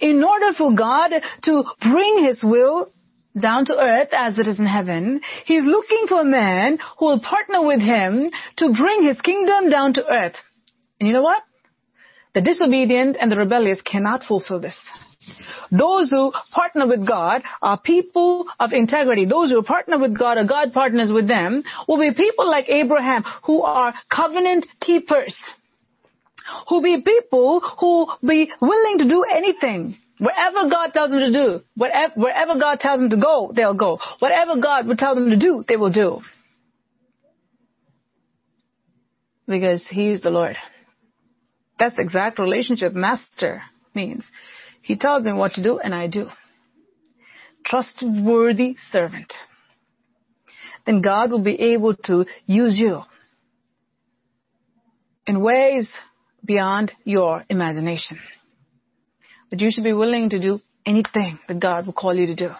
[0.00, 1.10] In order for God
[1.44, 2.90] to bring His will
[3.38, 5.20] down to earth as it is in heaven.
[5.44, 9.94] He's looking for a man who will partner with him to bring his kingdom down
[9.94, 10.34] to earth.
[10.98, 11.42] And you know what?
[12.34, 14.78] The disobedient and the rebellious cannot fulfill this.
[15.70, 19.26] Those who partner with God are people of integrity.
[19.26, 23.24] Those who partner with God or God partners with them will be people like Abraham
[23.44, 25.36] who are covenant keepers.
[26.68, 31.60] Who be people who be willing to do anything Wherever God tells them to do,
[31.76, 33.98] wherever, wherever God tells them to go, they'll go.
[34.18, 36.20] Whatever God would tell them to do, they will do.
[39.48, 40.56] Because He's the Lord.
[41.78, 43.62] That's the exact relationship master
[43.94, 44.22] means.
[44.90, 46.26] He tells me what to do and I do.
[47.64, 49.32] Trustworthy servant.
[50.84, 53.02] Then God will be able to use you
[55.28, 55.88] in ways
[56.44, 58.18] beyond your imagination.
[59.48, 62.50] But you should be willing to do anything that God will call you to do.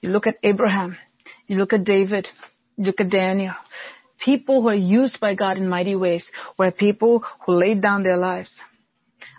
[0.00, 0.96] You look at Abraham,
[1.46, 2.26] you look at David,
[2.76, 3.54] you look at Daniel.
[4.24, 6.26] People who are used by God in mighty ways
[6.58, 8.50] were people who laid down their lives.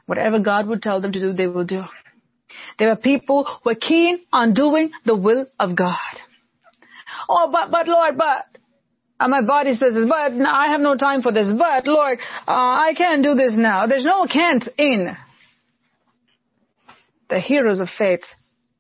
[0.06, 1.84] Whatever God would tell them to do, they will do.
[2.78, 5.96] There were people who were keen on doing the will of God.
[7.28, 8.46] Oh, but, but Lord, but,
[9.20, 12.20] uh, my body says this, but no, I have no time for this, but Lord,
[12.48, 13.88] uh, I can't do this now.
[13.88, 15.16] There's no can't in
[17.30, 18.22] the heroes of faith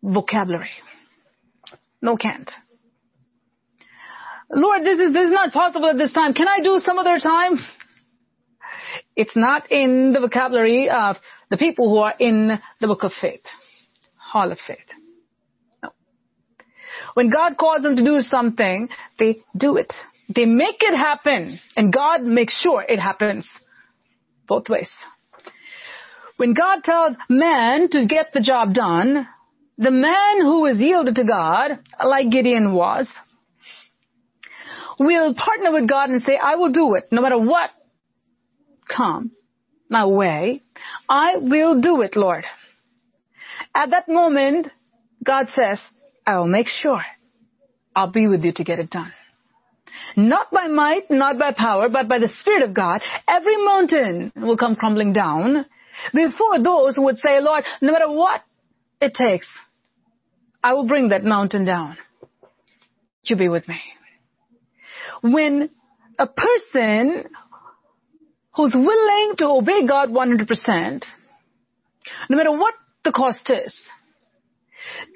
[0.04, 0.70] vocabulary.
[2.02, 2.52] No can't.
[4.52, 6.34] Lord, this is, this is not possible at this time.
[6.34, 7.60] Can I do some other time?
[9.16, 11.18] It's not in the vocabulary of
[11.50, 13.44] the people who are in the book of faith,
[14.18, 14.78] hall of faith.
[15.84, 15.90] No.
[17.14, 18.90] When God calls them to do something,
[19.20, 19.94] they do it.
[20.34, 23.46] They make it happen and God makes sure it happens
[24.48, 24.90] both ways.
[26.38, 29.28] When God tells man to get the job done,
[29.78, 33.08] the man who is yielded to God, like Gideon was,
[35.00, 37.70] will partner with God and say, I will do it no matter what
[38.88, 39.32] come
[39.90, 40.62] my way.
[41.08, 42.46] I will do it, Lord.
[43.74, 44.68] At that moment,
[45.24, 45.80] God says,
[46.26, 47.02] I will make sure
[47.96, 49.14] I'll be with you to get it done.
[50.16, 54.58] Not by might, not by power, but by the Spirit of God, every mountain will
[54.58, 55.66] come crumbling down
[56.14, 58.42] before those who would say, Lord, no matter what
[59.02, 59.48] it takes,
[60.64, 61.98] I will bring that mountain down.
[63.24, 63.80] You be with me.
[65.22, 65.70] When
[66.20, 67.26] a person
[68.56, 71.04] who's willing to obey God 100%,
[72.30, 73.76] no matter what the cost is,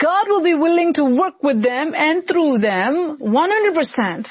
[0.01, 4.27] God will be willing to work with them and through them 100%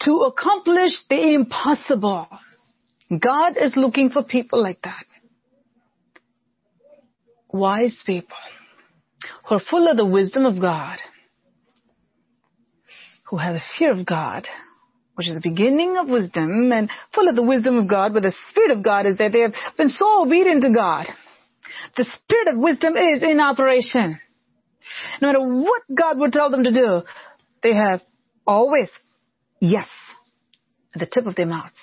[0.00, 2.28] to accomplish the impossible.
[3.10, 5.04] God is looking for people like that.
[7.52, 8.36] Wise people
[9.48, 10.98] who are full of the wisdom of God,
[13.30, 14.46] who have the fear of God,
[15.16, 18.34] which is the beginning of wisdom and full of the wisdom of God, but the
[18.50, 21.06] Spirit of God is that they have been so obedient to God.
[21.96, 24.20] The Spirit of wisdom is in operation.
[25.20, 27.02] No matter what God would tell them to do,
[27.62, 28.02] they have
[28.46, 28.90] always
[29.58, 29.88] yes
[30.94, 31.74] at the tip of their mouths.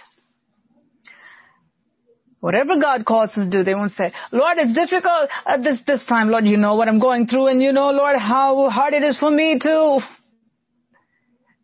[2.39, 6.05] Whatever God calls them to do, they won't say, Lord, it's difficult at this, this
[6.05, 6.29] time.
[6.29, 9.17] Lord, you know what I'm going through and you know, Lord, how hard it is
[9.17, 9.99] for me too.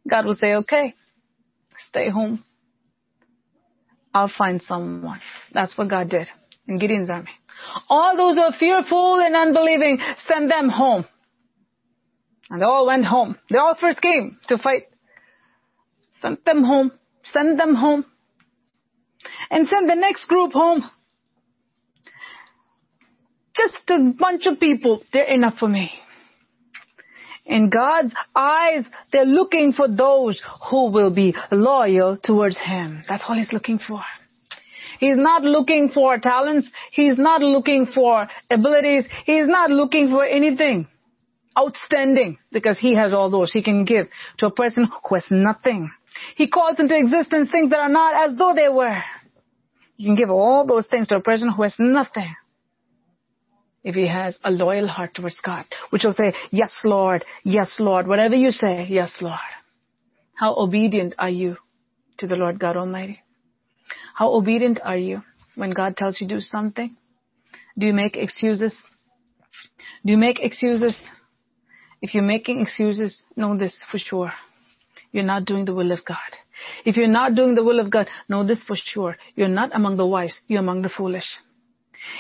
[0.09, 0.95] God will say, okay,
[1.88, 2.43] stay home.
[4.13, 5.21] I'll find someone.
[5.53, 6.27] That's what God did
[6.67, 7.32] in Gideon's army.
[7.89, 11.05] All those who are fearful and unbelieving, send them home.
[12.49, 13.38] And they all went home.
[13.49, 14.84] They all first came to fight.
[16.21, 16.91] Send them home.
[17.32, 18.05] Send them home.
[19.51, 20.84] And send the next group home.
[23.55, 25.91] Just a bunch of people, they're enough for me.
[27.46, 33.04] In God's eyes, they're looking for those who will be loyal towards Him.
[33.08, 34.02] That's all He's looking for.
[35.00, 36.68] He's not looking for talents.
[36.92, 39.06] He's not looking for abilities.
[39.26, 40.88] He's not looking for anything
[41.58, 44.08] outstanding because He has all those He can give
[44.40, 45.90] to a person who has nothing.
[46.36, 49.02] He calls into existence things that are not as though they were.
[49.96, 52.36] You can give all those things to a person who has nothing
[53.84, 58.07] if he has a loyal heart towards God, which will say, yes, Lord, yes, Lord,
[58.07, 59.39] whatever you say, yes, Lord.
[60.36, 61.57] How obedient are you
[62.17, 63.21] to the Lord God Almighty?
[64.15, 65.23] How obedient are you
[65.55, 66.95] when God tells you to do something?
[67.77, 68.73] Do you make excuses?
[70.05, 70.97] Do you make excuses?
[72.01, 74.34] If you're making excuses, know this for sure.
[75.11, 76.17] You're not doing the will of God.
[76.86, 79.17] If you're not doing the will of God, know this for sure.
[79.36, 81.25] You're not among the wise, you're among the foolish.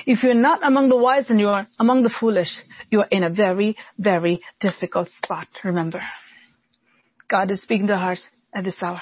[0.05, 2.49] If you're not among the wise and you're among the foolish,
[2.89, 6.01] you're in a very, very difficult spot, remember.
[7.29, 9.01] God is speaking to hearts at this hour.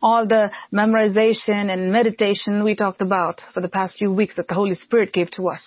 [0.00, 4.54] All the memorization and meditation we talked about for the past few weeks that the
[4.54, 5.62] Holy Spirit gave to us.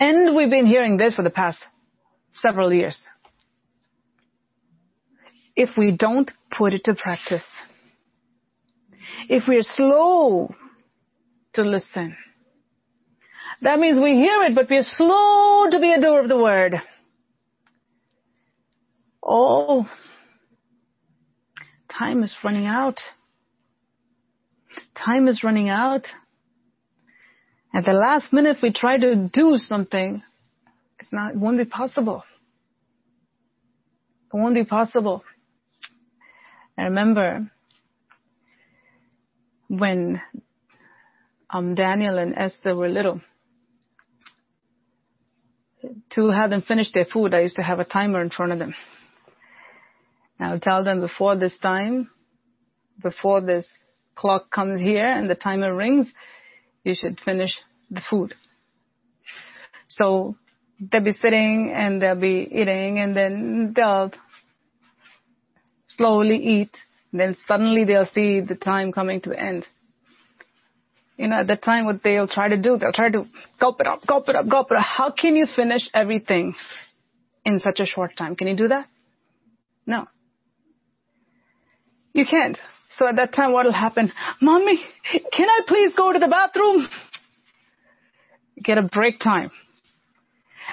[0.00, 1.58] And we've been hearing this for the past
[2.36, 2.98] several years.
[5.56, 7.42] If we don't put it to practice,
[9.28, 10.54] if we're slow
[11.54, 12.16] to listen,
[13.62, 16.74] that means we hear it, but we're slow to be a doer of the word.
[19.22, 19.88] Oh,
[21.90, 22.98] time is running out.
[24.96, 26.06] Time is running out.
[27.74, 30.22] At the last minute, we try to do something.
[31.00, 32.24] It's not, it won't be possible.
[34.32, 35.22] It won't be possible.
[36.76, 37.50] I remember
[39.68, 40.22] when
[41.50, 43.20] um, Daniel and Esther were little
[46.14, 48.58] to have them finish their food, I used to have a timer in front of
[48.58, 48.74] them.
[50.40, 52.10] I'll tell them before this time,
[53.02, 53.66] before this
[54.14, 56.10] clock comes here and the timer rings,
[56.84, 57.52] you should finish
[57.90, 58.34] the food.
[59.88, 60.36] So
[60.80, 64.12] they'll be sitting and they'll be eating and then they'll
[65.96, 66.76] slowly eat.
[67.12, 69.64] Then suddenly they'll see the time coming to the end
[71.18, 73.26] you know, at the time what they'll try to do, they'll try to
[73.60, 74.84] gulp it up, gulp it up, gulp it up.
[74.84, 76.54] How can you finish everything
[77.44, 78.36] in such a short time?
[78.36, 78.86] Can you do that?
[79.84, 80.06] No.
[82.12, 82.56] You can't.
[82.90, 84.12] So at that time what'll happen?
[84.40, 84.80] Mommy,
[85.12, 86.88] can I please go to the bathroom?
[88.62, 89.50] Get a break time.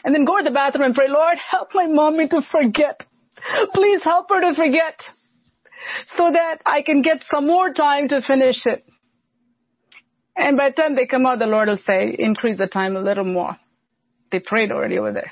[0.04, 3.02] And then go to the bathroom and pray, Lord, help my mommy to forget.
[3.74, 5.02] Please help her to forget
[6.18, 8.86] so that I can get some more time to finish it.
[10.36, 13.02] And by the time they come out, the Lord will say, increase the time a
[13.02, 13.58] little more.
[14.32, 15.32] They prayed already over there.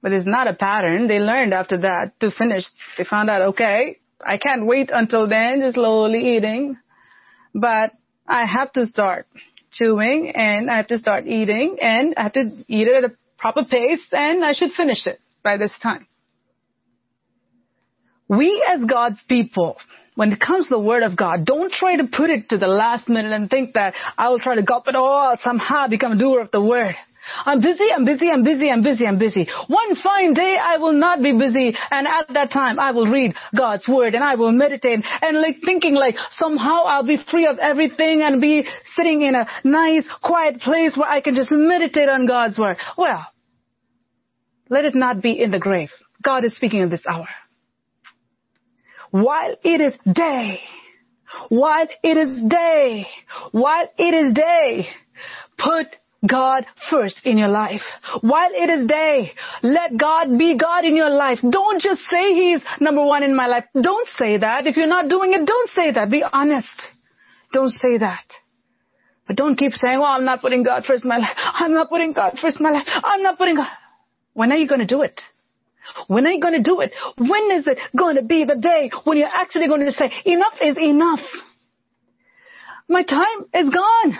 [0.00, 1.08] But it's not a pattern.
[1.08, 2.64] They learned after that to finish.
[2.96, 6.78] They found out, okay, I can't wait until then, just slowly eating.
[7.54, 7.92] But
[8.26, 9.26] I have to start
[9.72, 13.14] chewing and I have to start eating and I have to eat it at a
[13.38, 16.06] proper pace and I should finish it by this time.
[18.28, 19.76] We as God's people
[20.18, 22.66] when it comes to the word of God, don't try to put it to the
[22.66, 26.18] last minute and think that I will try to gulp it all somehow become a
[26.18, 26.96] doer of the word.
[27.46, 29.46] I'm busy, I'm busy, I'm busy, I'm busy, I'm busy.
[29.68, 33.36] One fine day I will not be busy and at that time I will read
[33.56, 37.60] God's word and I will meditate and like thinking like somehow I'll be free of
[37.60, 38.66] everything and be
[38.96, 42.78] sitting in a nice quiet place where I can just meditate on God's word.
[42.96, 43.24] Well,
[44.68, 45.90] let it not be in the grave.
[46.24, 47.28] God is speaking in this hour.
[49.10, 50.60] While it is day,
[51.48, 53.06] while it is day,
[53.52, 54.88] while it is day,
[55.58, 55.86] put
[56.26, 57.82] God first in your life.
[58.22, 59.32] While it is day,
[59.62, 61.38] let God be God in your life.
[61.48, 63.64] Don't just say He's number one in my life.
[63.80, 64.66] Don't say that.
[64.66, 66.10] If you're not doing it, don't say that.
[66.10, 66.66] Be honest.
[67.52, 68.24] Don't say that.
[69.26, 71.36] But don't keep saying, well, I'm not putting God first in my life.
[71.36, 72.86] I'm not putting God first in my life.
[73.04, 73.68] I'm not putting God.
[74.32, 75.20] When are you going to do it?
[76.06, 76.92] When are you going to do it?
[77.16, 80.54] When is it going to be the day when you're actually going to say, enough
[80.62, 81.20] is enough?
[82.88, 84.18] My time is gone.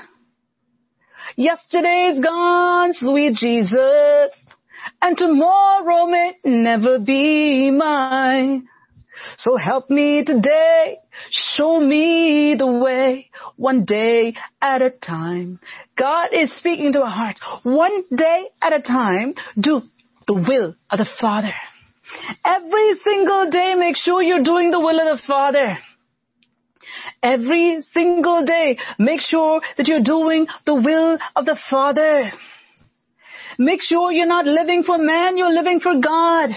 [1.36, 4.30] Yesterday is gone, sweet Jesus,
[5.00, 8.66] and tomorrow may never be mine.
[9.36, 10.98] So help me today,
[11.56, 15.60] show me the way, one day at a time.
[15.96, 17.40] God is speaking to our hearts.
[17.62, 19.82] One day at a time, do
[20.28, 21.52] the will of the Father.
[22.44, 25.78] Every single day, make sure you're doing the will of the Father.
[27.22, 32.30] Every single day, make sure that you're doing the will of the Father.
[33.58, 36.50] Make sure you're not living for man, you're living for God.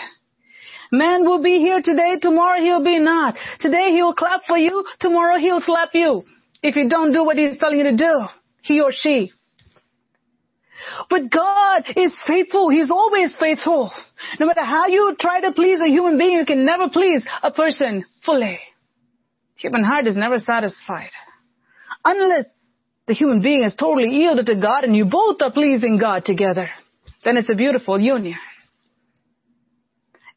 [0.92, 3.36] Man will be here today, tomorrow he'll be not.
[3.60, 6.24] Today he'll clap for you, tomorrow he'll slap you.
[6.62, 8.26] If you don't do what he's telling you to do,
[8.62, 9.32] he or she.
[11.10, 12.70] But God is faithful.
[12.70, 13.92] He's always faithful.
[14.40, 17.52] No matter how you try to please a human being, you can never please a
[17.52, 18.60] person fully.
[19.56, 21.12] Human heart is never satisfied.
[22.04, 22.46] Unless
[23.08, 26.70] the human being is totally yielded to God and you both are pleasing God together.
[27.24, 28.38] Then it's a beautiful union.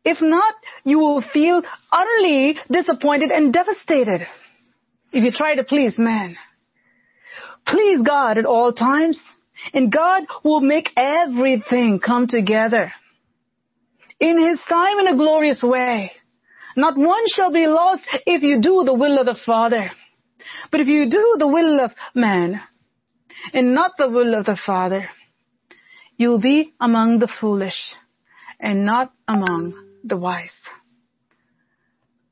[0.04, 0.54] If not,
[0.84, 4.26] you will feel utterly disappointed and devastated
[5.12, 6.36] if you try to please man.
[7.66, 9.22] Please God at all times
[9.72, 12.92] and God will make everything come together
[14.20, 16.12] in His time in a glorious way.
[16.76, 19.90] Not one shall be lost if you do the will of the Father.
[20.70, 22.60] But if you do the will of man
[23.52, 25.08] and not the will of the Father,
[26.16, 27.78] you'll be among the foolish
[28.60, 30.54] and not among the wise.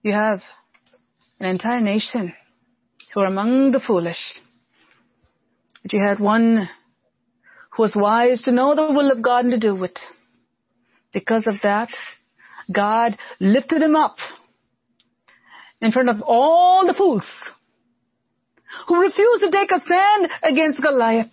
[0.02, 0.42] You have
[1.38, 2.32] an entire nation
[3.12, 4.18] who are among the foolish.
[5.82, 6.68] But you had one
[7.74, 9.98] who was wise to know the will of God and to do it.
[11.12, 11.88] Because of that,
[12.72, 14.16] God lifted him up
[15.80, 17.26] in front of all the fools
[18.86, 21.32] who refused to take a stand against Goliath.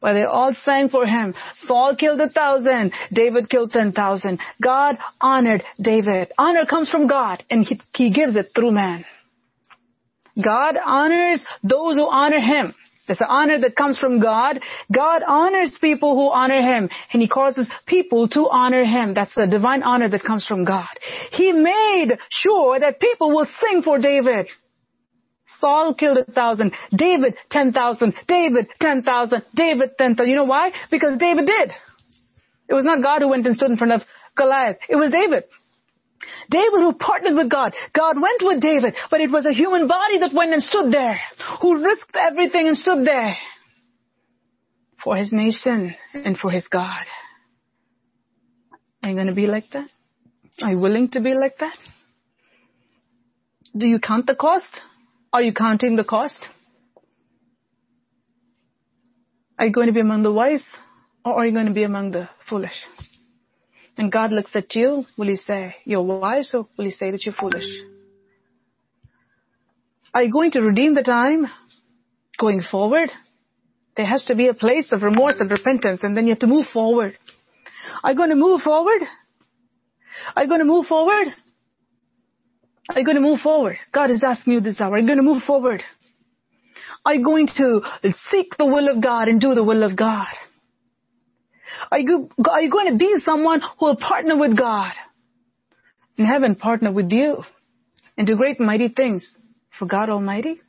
[0.00, 1.34] While they all sang for him.
[1.66, 2.92] Saul killed a thousand.
[3.12, 4.38] David killed ten thousand.
[4.62, 6.32] God honored David.
[6.38, 9.04] Honor comes from God and he, he gives it through man.
[10.42, 12.74] God honors those who honor him.
[13.08, 14.60] There's an honor that comes from God.
[14.94, 19.14] God honors people who honor Him, and He causes people to honor Him.
[19.14, 20.86] That's the divine honor that comes from God.
[21.32, 24.46] He made sure that people will sing for David.
[25.60, 30.30] Saul killed a thousand, David ten thousand, David ten thousand, David ten thousand.
[30.30, 30.70] You know why?
[30.90, 31.72] Because David did.
[32.68, 34.02] It was not God who went and stood in front of
[34.36, 34.76] Goliath.
[34.88, 35.44] It was David.
[36.50, 37.72] David who partnered with God.
[37.94, 41.20] God went with David, but it was a human body that went and stood there,
[41.62, 43.36] who risked everything and stood there
[45.02, 47.04] for his nation and for his God.
[49.02, 49.88] Are you going to be like that?
[50.62, 51.76] Are you willing to be like that?
[53.76, 54.80] Do you count the cost?
[55.32, 56.36] Are you counting the cost?
[59.58, 60.64] Are you going to be among the wise
[61.24, 62.86] or are you going to be among the foolish?
[63.98, 67.26] And God looks at you, will He say, you're wise or will He say that
[67.26, 67.64] you're foolish?
[70.14, 71.46] Are you going to redeem the time
[72.38, 73.10] going forward?
[73.96, 76.46] There has to be a place of remorse and repentance and then you have to
[76.46, 77.18] move forward.
[78.02, 79.02] Are you going to move forward?
[80.34, 81.26] Are you going to move forward?
[82.90, 83.76] Are you going to move forward?
[83.92, 84.94] God is asking you this hour.
[84.94, 85.82] Are you going to move forward?
[87.04, 87.80] Are you going to
[88.30, 90.26] seek the will of God and do the will of God?
[91.90, 94.92] Are you, are you going to be someone who will partner with God
[96.16, 97.42] in heaven, partner with you
[98.16, 99.26] and do great mighty things
[99.78, 100.60] for God Almighty?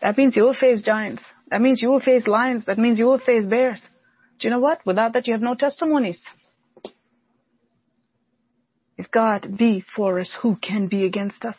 [0.00, 1.22] That means you will face giants.
[1.50, 2.64] That means you will face lions.
[2.66, 3.80] That means you will face bears.
[4.40, 4.84] Do you know what?
[4.84, 6.18] Without that, you have no testimonies.
[8.96, 11.56] If God be for us, who can be against us?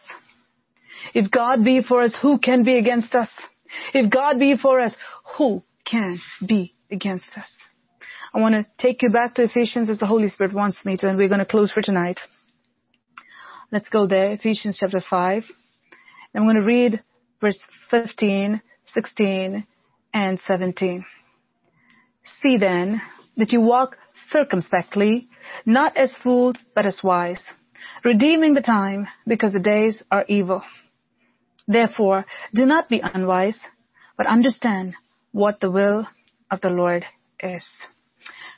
[1.13, 3.29] If God be for us, who can be against us?
[3.93, 4.95] If God be for us,
[5.37, 7.49] who can be against us?
[8.35, 11.07] I want to take you back to Ephesians as the Holy Spirit wants me to,
[11.07, 12.19] and we're going to close for tonight.
[13.71, 15.43] Let's go there, Ephesians chapter 5.
[16.33, 17.03] I'm going to read
[17.39, 17.59] verse
[17.91, 19.67] 15, 16,
[20.15, 21.05] and 17.
[22.41, 23.03] See then
[23.37, 23.97] that you walk
[24.31, 25.27] circumspectly,
[25.63, 27.43] not as fools, but as wise,
[28.03, 30.63] redeeming the time because the days are evil.
[31.67, 33.59] Therefore, do not be unwise,
[34.17, 34.95] but understand
[35.31, 36.07] what the will
[36.49, 37.05] of the Lord
[37.39, 37.63] is.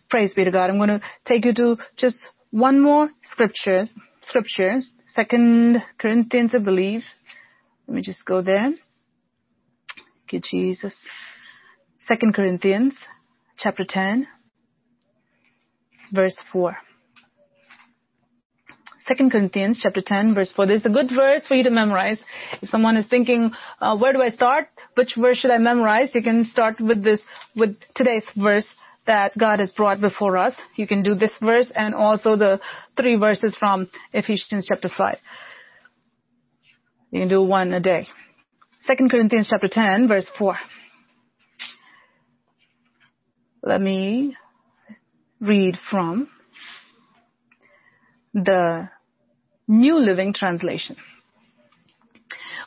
[0.10, 0.70] Praise be to God.
[0.70, 2.18] I'm going to take you to just
[2.52, 3.90] one more scriptures,
[4.22, 7.02] scriptures, Second Corinthians, I believe.
[7.88, 8.70] Let me just go there.
[8.70, 10.96] Thank you, Jesus.
[12.08, 12.94] Second Corinthians,
[13.58, 14.28] chapter 10,
[16.14, 16.76] verse 4.
[19.08, 20.66] Second Corinthians chapter 10 verse 4.
[20.66, 22.20] This is a good verse for you to memorize.
[22.62, 24.68] If someone is thinking, uh, where do I start?
[24.96, 26.10] Which verse should I memorize?
[26.16, 27.22] You can start with this,
[27.56, 28.66] with today's verse
[29.08, 30.56] that God has brought before us.
[30.76, 32.60] You can do this verse and also the
[32.98, 35.18] three verses from Ephesians chapter 5.
[37.12, 38.08] You can do one a day.
[38.86, 40.58] Second Corinthians chapter 10 verse 4.
[43.64, 44.36] Let me
[45.40, 46.30] read from
[48.34, 48.90] the
[49.68, 50.98] New Living Translation.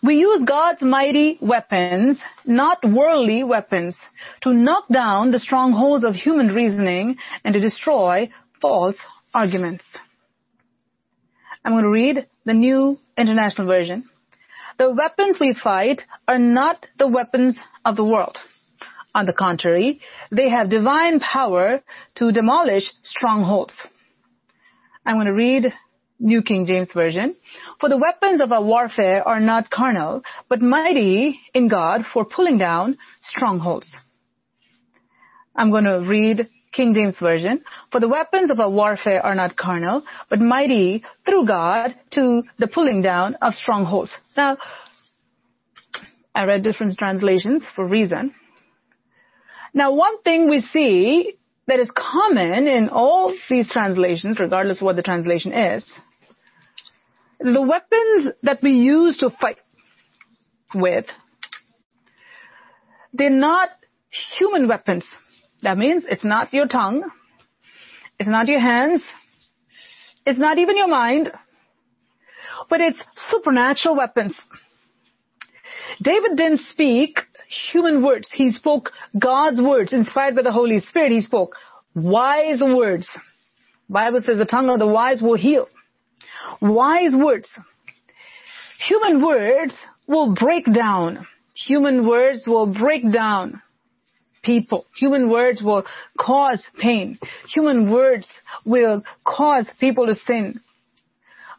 [0.03, 3.97] We use God's mighty weapons, not worldly weapons,
[4.43, 8.29] to knock down the strongholds of human reasoning and to destroy
[8.61, 8.97] false
[9.35, 9.85] arguments.
[11.65, 14.09] I'm going to read the New International Version.
[14.79, 18.39] The weapons we fight are not the weapons of the world.
[19.15, 20.01] On the contrary,
[20.31, 21.81] they have divine power
[22.17, 23.75] to demolish strongholds.
[25.05, 25.73] I'm going to read
[26.19, 27.37] New King James Version.
[27.81, 32.59] For the weapons of our warfare are not carnal, but mighty in God for pulling
[32.59, 33.91] down strongholds.
[35.55, 37.63] I'm going to read King James Version.
[37.91, 42.69] For the weapons of our warfare are not carnal, but mighty through God to the
[42.69, 44.13] pulling down of strongholds.
[44.37, 44.59] Now,
[46.35, 48.35] I read different translations for reason.
[49.75, 51.35] Now, one thing we see
[51.67, 55.85] that is common in all these translations, regardless of what the translation is,
[57.41, 59.59] the weapons that we use to fight
[60.75, 61.07] with,
[63.13, 63.69] they're not
[64.39, 65.05] human weapons.
[65.63, 67.03] That means it's not your tongue,
[68.19, 69.03] it's not your hands,
[70.27, 71.31] it's not even your mind,
[72.69, 72.99] but it's
[73.31, 74.35] supernatural weapons.
[76.03, 77.19] David didn't speak
[77.73, 78.29] human words.
[78.33, 81.13] He spoke God's words, inspired by the Holy Spirit.
[81.13, 81.55] He spoke
[81.95, 83.09] wise words.
[83.89, 85.67] Bible says the tongue of the wise will heal.
[86.61, 87.49] Wise words.
[88.89, 89.75] Human words
[90.07, 91.27] will break down.
[91.67, 93.61] Human words will break down
[94.43, 94.87] people.
[94.97, 95.85] Human words will
[96.19, 97.19] cause pain.
[97.55, 98.27] Human words
[98.65, 100.61] will cause people to sin.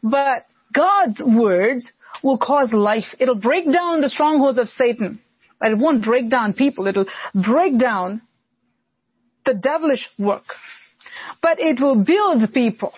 [0.02, 1.86] But God's words
[2.22, 3.14] will cause life.
[3.18, 5.20] It'll break down the strongholds of Satan.
[5.58, 6.86] But it won't break down people.
[6.86, 8.22] It'll break down
[9.44, 10.44] the devilish work.
[11.42, 12.92] But it will build people.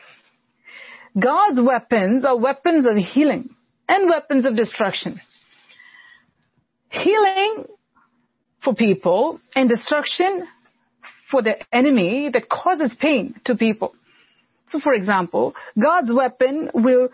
[1.18, 3.50] God's weapons are weapons of healing
[3.88, 5.20] and weapons of destruction.
[6.90, 7.64] Healing
[8.64, 10.46] for people and destruction
[11.30, 13.94] for the enemy that causes pain to people.
[14.68, 17.08] So for example, God's weapon will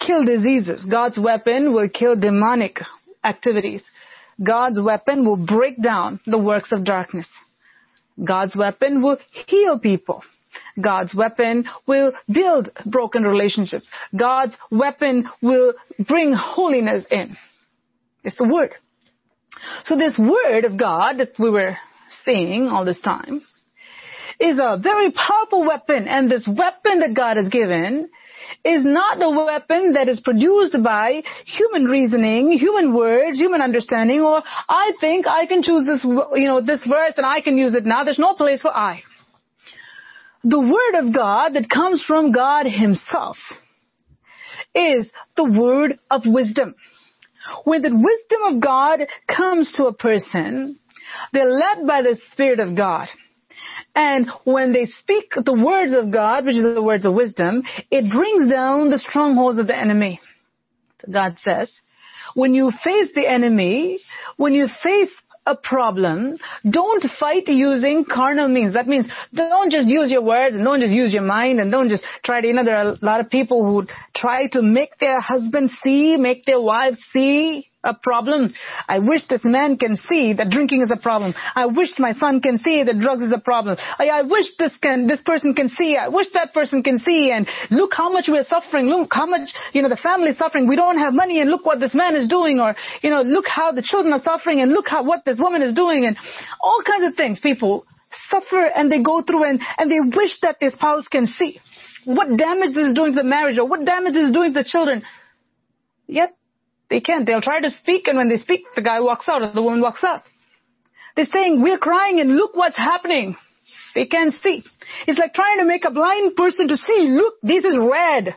[0.00, 0.84] kill diseases.
[0.84, 2.78] God's weapon will kill demonic
[3.24, 3.82] activities.
[4.42, 7.28] God's weapon will break down the works of darkness.
[8.22, 10.22] God's weapon will heal people.
[10.80, 13.86] God's weapon will build broken relationships.
[14.16, 15.74] God's weapon will
[16.06, 17.36] bring holiness in.
[18.24, 18.74] It's the word.
[19.84, 21.76] So this word of God that we were
[22.24, 23.42] seeing all this time
[24.38, 28.08] is a very powerful weapon and this weapon that God has given
[28.64, 34.42] is not the weapon that is produced by human reasoning, human words, human understanding, or
[34.68, 37.84] I think I can choose this, you know, this verse and I can use it
[37.84, 38.04] now.
[38.04, 39.02] There's no place for I.
[40.44, 43.36] The word of God that comes from God himself
[44.74, 46.74] is the word of wisdom.
[47.64, 50.78] When the wisdom of God comes to a person,
[51.32, 53.08] they're led by the Spirit of God.
[53.94, 58.12] And when they speak the words of God, which is the words of wisdom, it
[58.12, 60.20] brings down the strongholds of the enemy.
[61.10, 61.70] God says,
[62.34, 63.98] when you face the enemy,
[64.36, 65.10] when you face
[65.48, 66.36] a problem,
[66.68, 68.74] don't fight using carnal means.
[68.74, 71.88] That means don't just use your words and don't just use your mind and don't
[71.88, 74.90] just try to, you know, there are a lot of people who try to make
[75.00, 78.52] their husband see, make their wives see, a problem.
[78.88, 81.34] I wish this man can see that drinking is a problem.
[81.54, 83.76] I wish my son can see that drugs is a problem.
[83.98, 85.96] I, I wish this can, this person can see.
[85.96, 87.30] I wish that person can see.
[87.32, 88.86] And look how much we're suffering.
[88.86, 90.68] Look how much, you know, the family is suffering.
[90.68, 92.60] We don't have money and look what this man is doing.
[92.60, 95.62] Or, you know, look how the children are suffering and look how, what this woman
[95.62, 96.16] is doing and
[96.60, 97.40] all kinds of things.
[97.40, 97.86] People
[98.30, 101.58] suffer and they go through and, and they wish that their spouse can see
[102.04, 104.62] what damage this is doing to the marriage or what damage this is doing to
[104.62, 105.02] the children.
[106.06, 106.37] Yet
[106.90, 107.26] they can't.
[107.26, 109.80] They'll try to speak and when they speak, the guy walks out or the woman
[109.80, 110.22] walks out.
[111.16, 113.36] They're saying, we're crying and look what's happening.
[113.94, 114.64] They can't see.
[115.06, 118.36] It's like trying to make a blind person to see, look, this is red.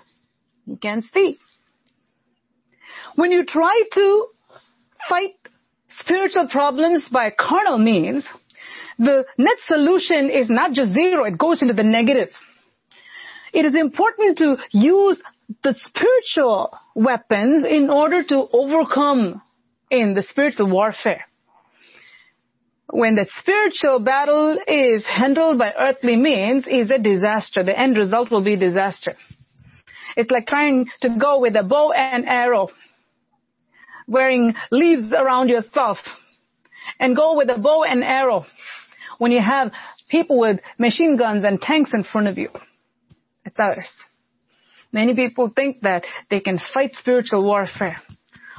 [0.66, 1.38] You can't see.
[3.16, 4.28] When you try to
[5.10, 5.36] fight
[6.00, 8.26] spiritual problems by carnal means,
[8.98, 12.30] the net solution is not just zero, it goes into the negative.
[13.54, 15.20] It is important to use
[15.64, 19.42] the spiritual weapons in order to overcome
[19.90, 21.26] in the spiritual warfare.
[22.90, 27.64] When the spiritual battle is handled by earthly means is a disaster.
[27.64, 29.16] The end result will be disaster.
[30.18, 32.68] It's like trying to go with a bow and arrow,
[34.08, 35.98] wearing leaves around yourself,
[37.00, 38.46] and go with a bow and arrow
[39.20, 39.72] when you have
[40.10, 42.50] people with machine guns and tanks in front of you.
[43.46, 43.88] It's ours.
[44.92, 47.98] Many people think that they can fight spiritual warfare.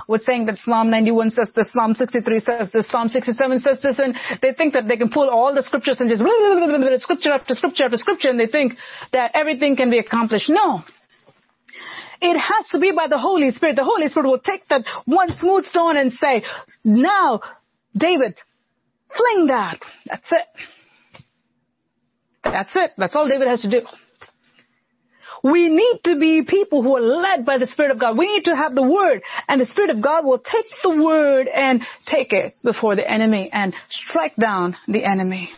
[0.08, 3.98] We're saying that Psalm 91 says this, Psalm 63 says this, Psalm 67 says this,
[3.98, 6.22] and they think that they can pull all the scriptures and just
[7.02, 8.74] scripture after scripture after scripture, and they think
[9.12, 10.48] that everything can be accomplished.
[10.48, 10.82] No.
[12.20, 13.76] It has to be by the Holy Spirit.
[13.76, 16.44] The Holy Spirit will take that one smooth stone and say,
[16.84, 17.40] now,
[17.96, 18.36] David,
[19.16, 19.80] fling that.
[20.06, 21.22] That's it.
[22.44, 22.90] That's it.
[22.96, 23.80] That's all David has to do.
[25.42, 28.16] We need to be people who are led by the Spirit of God.
[28.16, 31.48] We need to have the Word and the Spirit of God will take the Word
[31.48, 35.50] and take it before the enemy and strike down the enemy.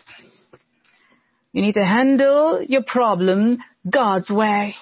[1.53, 3.59] You need to handle your problem
[3.89, 4.75] God's way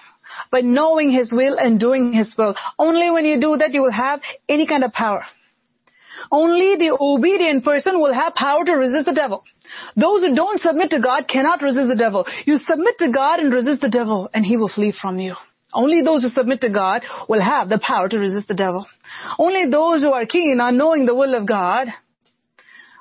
[0.51, 2.55] by knowing His will and doing His will.
[2.79, 5.25] Only when you do that you will have any kind of power.
[6.31, 9.43] Only the obedient person will have power to resist the devil.
[9.95, 12.25] Those who don't submit to God cannot resist the devil.
[12.45, 15.35] You submit to God and resist the devil and he will flee from you.
[15.73, 18.85] Only those who submit to God will have the power to resist the devil.
[19.39, 21.87] Only those who are keen on knowing the will of God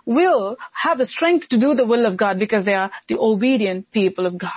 [0.07, 3.91] will have the strength to do the will of God because they are the obedient
[3.93, 4.51] people of God.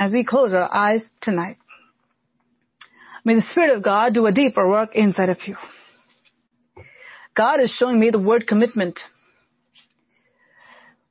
[0.00, 1.58] As we close our eyes tonight,
[3.24, 5.56] may the Spirit of God do a deeper work inside of you.
[7.38, 8.98] God is showing me the word commitment.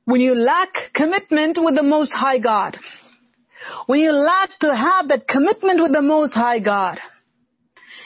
[0.04, 2.76] When you lack commitment with the Most High God,
[3.86, 6.98] when you lack to have that commitment with the Most High God,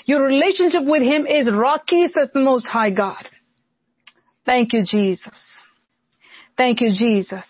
[0.07, 3.28] your relationship with Him is rocky, says the Most High God.
[4.47, 5.39] Thank you, Jesus.
[6.57, 7.44] Thank you, Jesus.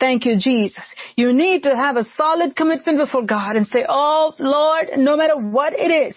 [0.00, 0.84] Thank you, Jesus.
[1.16, 5.36] You need to have a solid commitment before God and say, Oh Lord, no matter
[5.36, 6.16] what it is,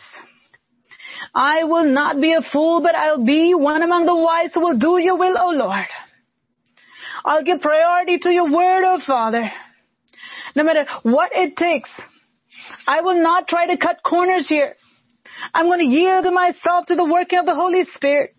[1.35, 4.77] I will not be a fool, but I'll be one among the wise who will
[4.77, 5.87] do your will, O Lord.
[7.25, 9.51] I'll give priority to your word, O Father.
[10.55, 11.89] No matter what it takes,
[12.87, 14.75] I will not try to cut corners here.
[15.53, 18.33] I'm going to yield myself to the working of the Holy Spirit.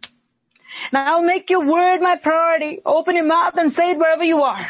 [0.90, 2.80] And I'll make your word my priority.
[2.86, 4.66] Open your mouth and say it wherever you are.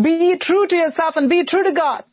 [0.00, 2.04] Be true to yourself and be true to God.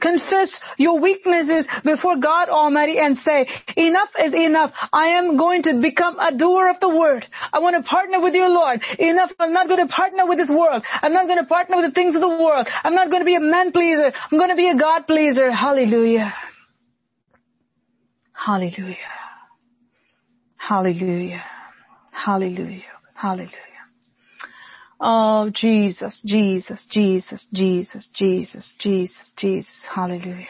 [0.00, 3.46] Confess your weaknesses before God Almighty and say,
[3.76, 4.72] enough is enough.
[4.92, 7.24] I am going to become a doer of the word.
[7.52, 8.80] I want to partner with you, Lord.
[8.98, 9.30] Enough.
[9.38, 10.84] I'm not going to partner with this world.
[11.02, 12.68] I'm not going to partner with the things of the world.
[12.84, 14.12] I'm not going to be a man pleaser.
[14.30, 15.50] I'm going to be a God pleaser.
[15.50, 16.34] Hallelujah.
[18.32, 18.96] Hallelujah.
[20.56, 21.44] Hallelujah.
[22.12, 22.82] Hallelujah.
[23.14, 23.75] Hallelujah.
[25.00, 29.86] Oh, Jesus, Jesus, Jesus, Jesus, Jesus, Jesus, Jesus.
[29.94, 30.46] Hallelujah.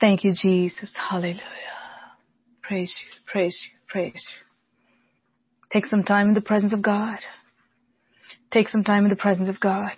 [0.00, 0.90] Thank you, Jesus.
[0.94, 1.40] Hallelujah.
[2.62, 4.46] Praise you, praise you, praise you.
[5.72, 7.18] Take some time in the presence of God.
[8.52, 9.92] Take some time in the presence of God.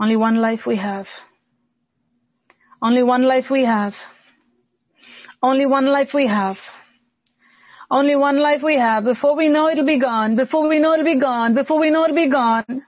[0.00, 1.06] Only one life we have.
[2.82, 3.92] Only one life we have.
[5.42, 6.56] Only one life we have.
[7.94, 9.04] Only one life we have.
[9.04, 10.34] Before we know it'll be gone.
[10.34, 11.54] Before we know it'll be gone.
[11.54, 12.82] Before we know it'll be gone.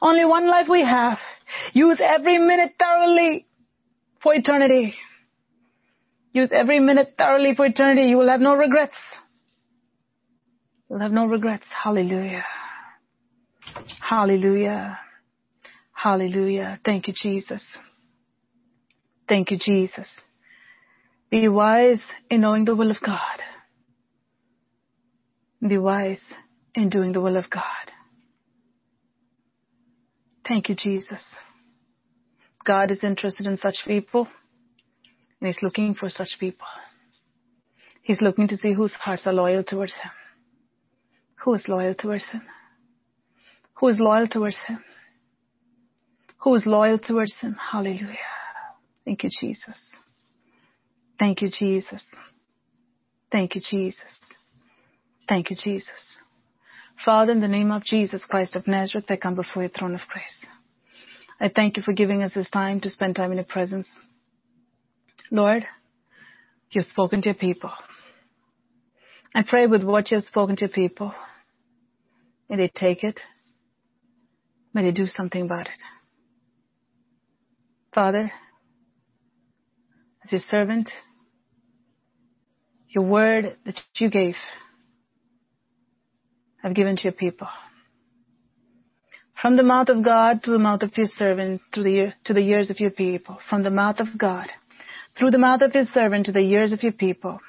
[0.00, 1.18] Only one life we have.
[1.74, 3.44] Use every minute thoroughly
[4.22, 4.94] for eternity.
[6.32, 8.08] Use every minute thoroughly for eternity.
[8.08, 8.96] You will have no regrets.
[10.88, 11.66] You'll have no regrets.
[11.84, 12.46] Hallelujah.
[14.00, 14.98] Hallelujah.
[15.92, 16.80] Hallelujah.
[16.86, 17.60] Thank you, Jesus.
[19.28, 20.08] Thank you, Jesus.
[21.30, 23.51] Be wise in knowing the will of God.
[25.66, 26.20] Be wise
[26.74, 27.62] in doing the will of God.
[30.46, 31.22] Thank you, Jesus.
[32.64, 34.28] God is interested in such people,
[35.40, 36.66] and He's looking for such people.
[38.02, 40.10] He's looking to see whose hearts are loyal towards Him.
[41.44, 42.42] Who is loyal towards Him?
[43.74, 44.82] Who is loyal towards Him?
[46.38, 47.56] Who is loyal towards Him?
[47.70, 48.16] Hallelujah.
[49.04, 49.80] Thank you, Jesus.
[51.18, 52.02] Thank you, Jesus.
[53.30, 54.18] Thank you, Jesus.
[55.32, 55.88] Thank you, Jesus.
[57.06, 60.02] Father, in the name of Jesus Christ of Nazareth, I come before your throne of
[60.06, 60.44] grace.
[61.40, 63.88] I thank you for giving us this time to spend time in your presence.
[65.30, 65.64] Lord,
[66.70, 67.70] you've spoken to your people.
[69.34, 71.14] I pray with what you have spoken to your people,
[72.50, 73.18] may they take it,
[74.74, 75.80] may they do something about it.
[77.94, 78.30] Father,
[80.26, 80.90] as your servant,
[82.90, 84.34] your word that you gave,
[86.62, 87.48] I've given to your people.
[89.40, 92.40] From the mouth of God to the mouth of your servant, to the, to the
[92.40, 93.38] ears of your people.
[93.50, 94.46] From the mouth of God,
[95.18, 97.40] through the mouth of your servant to the ears of your people.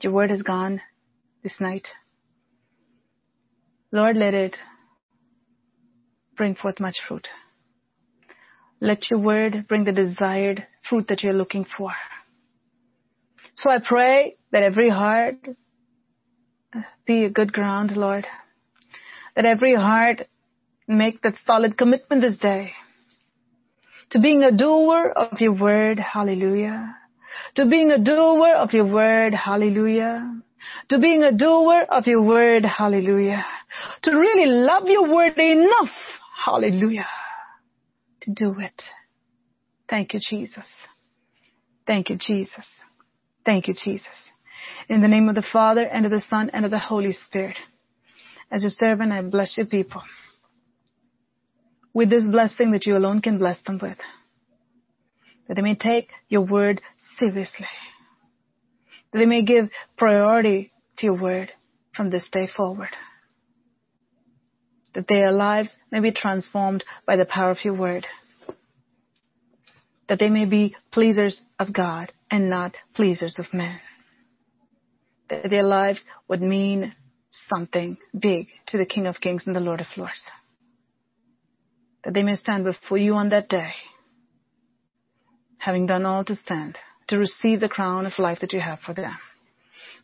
[0.00, 0.80] Your word has gone
[1.42, 1.88] this night.
[3.90, 4.56] Lord, let it
[6.36, 7.28] bring forth much fruit.
[8.80, 11.92] Let your word bring the desired fruit that you're looking for.
[13.56, 15.36] So I pray that every heart
[17.06, 18.26] be a good ground, Lord.
[19.36, 20.28] That every heart
[20.86, 22.72] make that solid commitment this day
[24.10, 26.94] to being a doer of your word, hallelujah.
[27.56, 30.42] To being a doer of your word, hallelujah.
[30.90, 33.44] To being a doer of your word, hallelujah.
[34.02, 35.90] To really love your word enough,
[36.44, 37.06] hallelujah
[38.22, 38.82] to do it.
[39.88, 40.64] Thank you, Jesus.
[41.86, 42.66] Thank you, Jesus.
[43.44, 44.06] Thank you, Jesus.
[44.88, 47.56] In the name of the Father and of the Son and of the Holy Spirit.
[48.50, 50.02] As your servant, I bless your people
[51.94, 53.98] with this blessing that you alone can bless them with.
[55.48, 56.80] That they may take your word
[57.18, 57.66] seriously.
[59.12, 61.52] That they may give priority to your word
[61.94, 62.88] from this day forward
[64.94, 68.06] that their lives may be transformed by the power of your word.
[70.08, 73.80] That they may be pleasers of God and not pleasers of men.
[75.48, 76.94] Their lives would mean
[77.52, 80.22] something big to the King of Kings and the Lord of Lords.
[82.04, 83.72] That they may stand before you on that day,
[85.58, 86.76] having done all to stand,
[87.08, 89.16] to receive the crown of life that you have for them.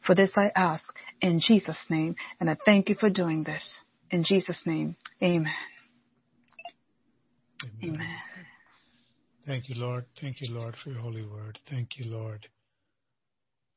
[0.07, 0.85] For this I ask
[1.21, 3.75] in Jesus' name, and I thank you for doing this.
[4.11, 5.53] In Jesus' name, amen.
[7.83, 7.95] Amen.
[7.95, 8.17] amen.
[9.47, 10.05] Thank you, Lord.
[10.21, 11.59] Thank you, Lord, for your holy word.
[11.69, 12.47] Thank you, Lord.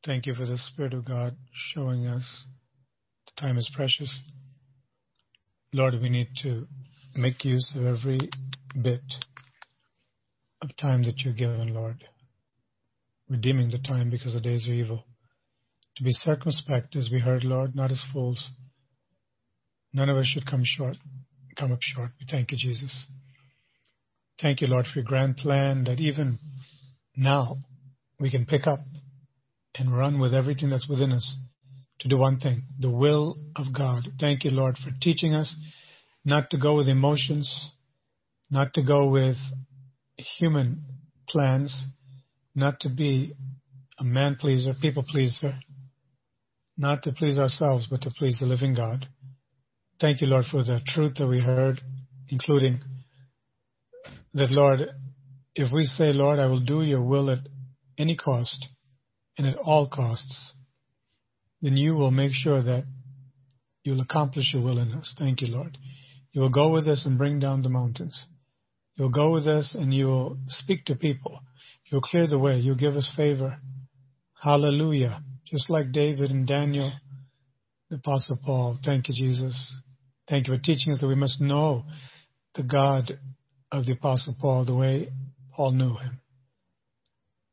[0.05, 1.35] Thank you for the Spirit of God
[1.73, 2.23] showing us
[3.25, 4.13] the time is precious.
[5.73, 6.67] Lord, we need to
[7.15, 8.19] make use of every
[8.81, 9.01] bit
[10.61, 12.03] of time that you're given, Lord.
[13.29, 15.05] Redeeming the time because the days are evil.
[15.97, 18.49] To be circumspect, as we heard, Lord, not as fools
[19.93, 20.97] None of us should come short,
[21.57, 22.11] come up short.
[22.19, 23.07] We thank you, Jesus.
[24.41, 26.39] Thank you, Lord, for your grand plan that even
[27.15, 27.57] now
[28.19, 28.79] we can pick up
[29.77, 31.37] and run with everything that's within us
[31.99, 34.03] to do one thing, the will of God.
[34.19, 35.55] Thank you, Lord, for teaching us
[36.25, 37.71] not to go with emotions,
[38.49, 39.37] not to go with
[40.37, 40.83] human
[41.29, 41.85] plans,
[42.55, 43.33] not to be
[43.99, 45.55] a man pleaser, people pleaser,
[46.77, 49.07] not to please ourselves, but to please the living God.
[49.99, 51.79] Thank you, Lord, for the truth that we heard,
[52.29, 52.81] including
[54.33, 54.79] that, Lord,
[55.53, 57.39] if we say, Lord, I will do your will at
[57.97, 58.67] any cost
[59.37, 60.53] and at all costs,
[61.61, 62.85] then you will make sure that
[63.83, 65.13] you'll accomplish your will in us.
[65.17, 65.77] Thank you, Lord.
[66.31, 68.25] You will go with us and bring down the mountains.
[68.95, 71.39] You'll go with us and you will speak to people.
[71.91, 72.59] You'll clear the way.
[72.59, 73.57] You'll give us favor.
[74.41, 75.21] Hallelujah.
[75.45, 76.91] Just like David and Daniel,
[77.89, 78.79] the Apostle Paul.
[78.83, 79.75] Thank you, Jesus.
[80.29, 81.83] Thank you for teaching us that we must know
[82.55, 83.19] the God
[83.71, 85.09] of the Apostle Paul the way
[85.53, 86.21] Paul knew him.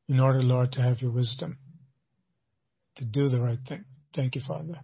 [0.09, 1.59] In order, Lord, to have your wisdom,
[2.99, 3.85] to do the right thing.
[4.15, 4.79] Thank you, Father.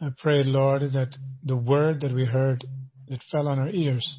[0.00, 2.64] I pray, Lord, that the word that we heard
[3.08, 4.18] that fell on our ears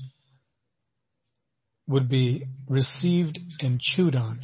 [1.87, 4.41] would be received and chewed on.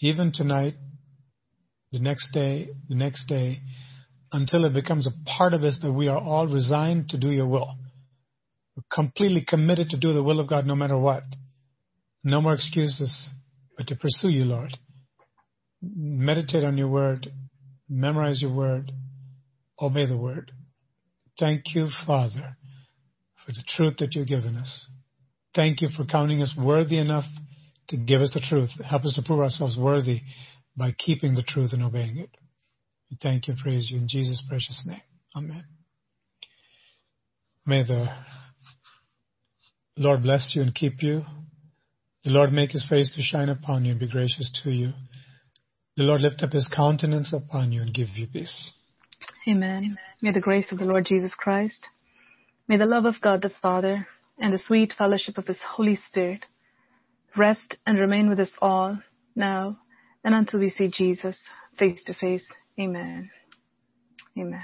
[0.00, 0.74] Even tonight,
[1.92, 3.60] the next day, the next day,
[4.32, 7.46] until it becomes a part of us that we are all resigned to do your
[7.46, 7.76] will.
[8.76, 11.22] We're completely committed to do the will of God no matter what.
[12.24, 13.28] No more excuses,
[13.76, 14.76] but to pursue you, Lord.
[15.94, 17.32] Meditate on your word,
[17.88, 18.92] memorize your word,
[19.80, 20.52] obey the word.
[21.38, 22.56] Thank you, Father,
[23.44, 24.86] for the truth that you've given us.
[25.54, 27.24] Thank you for counting us worthy enough
[27.88, 28.70] to give us the truth.
[28.84, 30.22] Help us to prove ourselves worthy
[30.76, 32.30] by keeping the truth and obeying it.
[33.10, 35.02] We thank you, praise you in Jesus' precious name.
[35.36, 35.64] Amen.
[37.66, 38.08] May the
[39.96, 41.22] Lord bless you and keep you.
[42.24, 44.92] The Lord make his face to shine upon you and be gracious to you.
[45.96, 48.70] The Lord lift up his countenance upon you and give you peace.
[49.48, 49.96] Amen.
[50.20, 51.86] May the grace of the Lord Jesus Christ,
[52.66, 54.06] may the love of God the Father,
[54.38, 56.46] and the sweet fellowship of his Holy Spirit
[57.36, 58.98] rest and remain with us all
[59.36, 59.78] now
[60.24, 61.36] and until we see Jesus
[61.78, 62.44] face to face.
[62.80, 63.30] Amen.
[64.36, 64.62] Amen.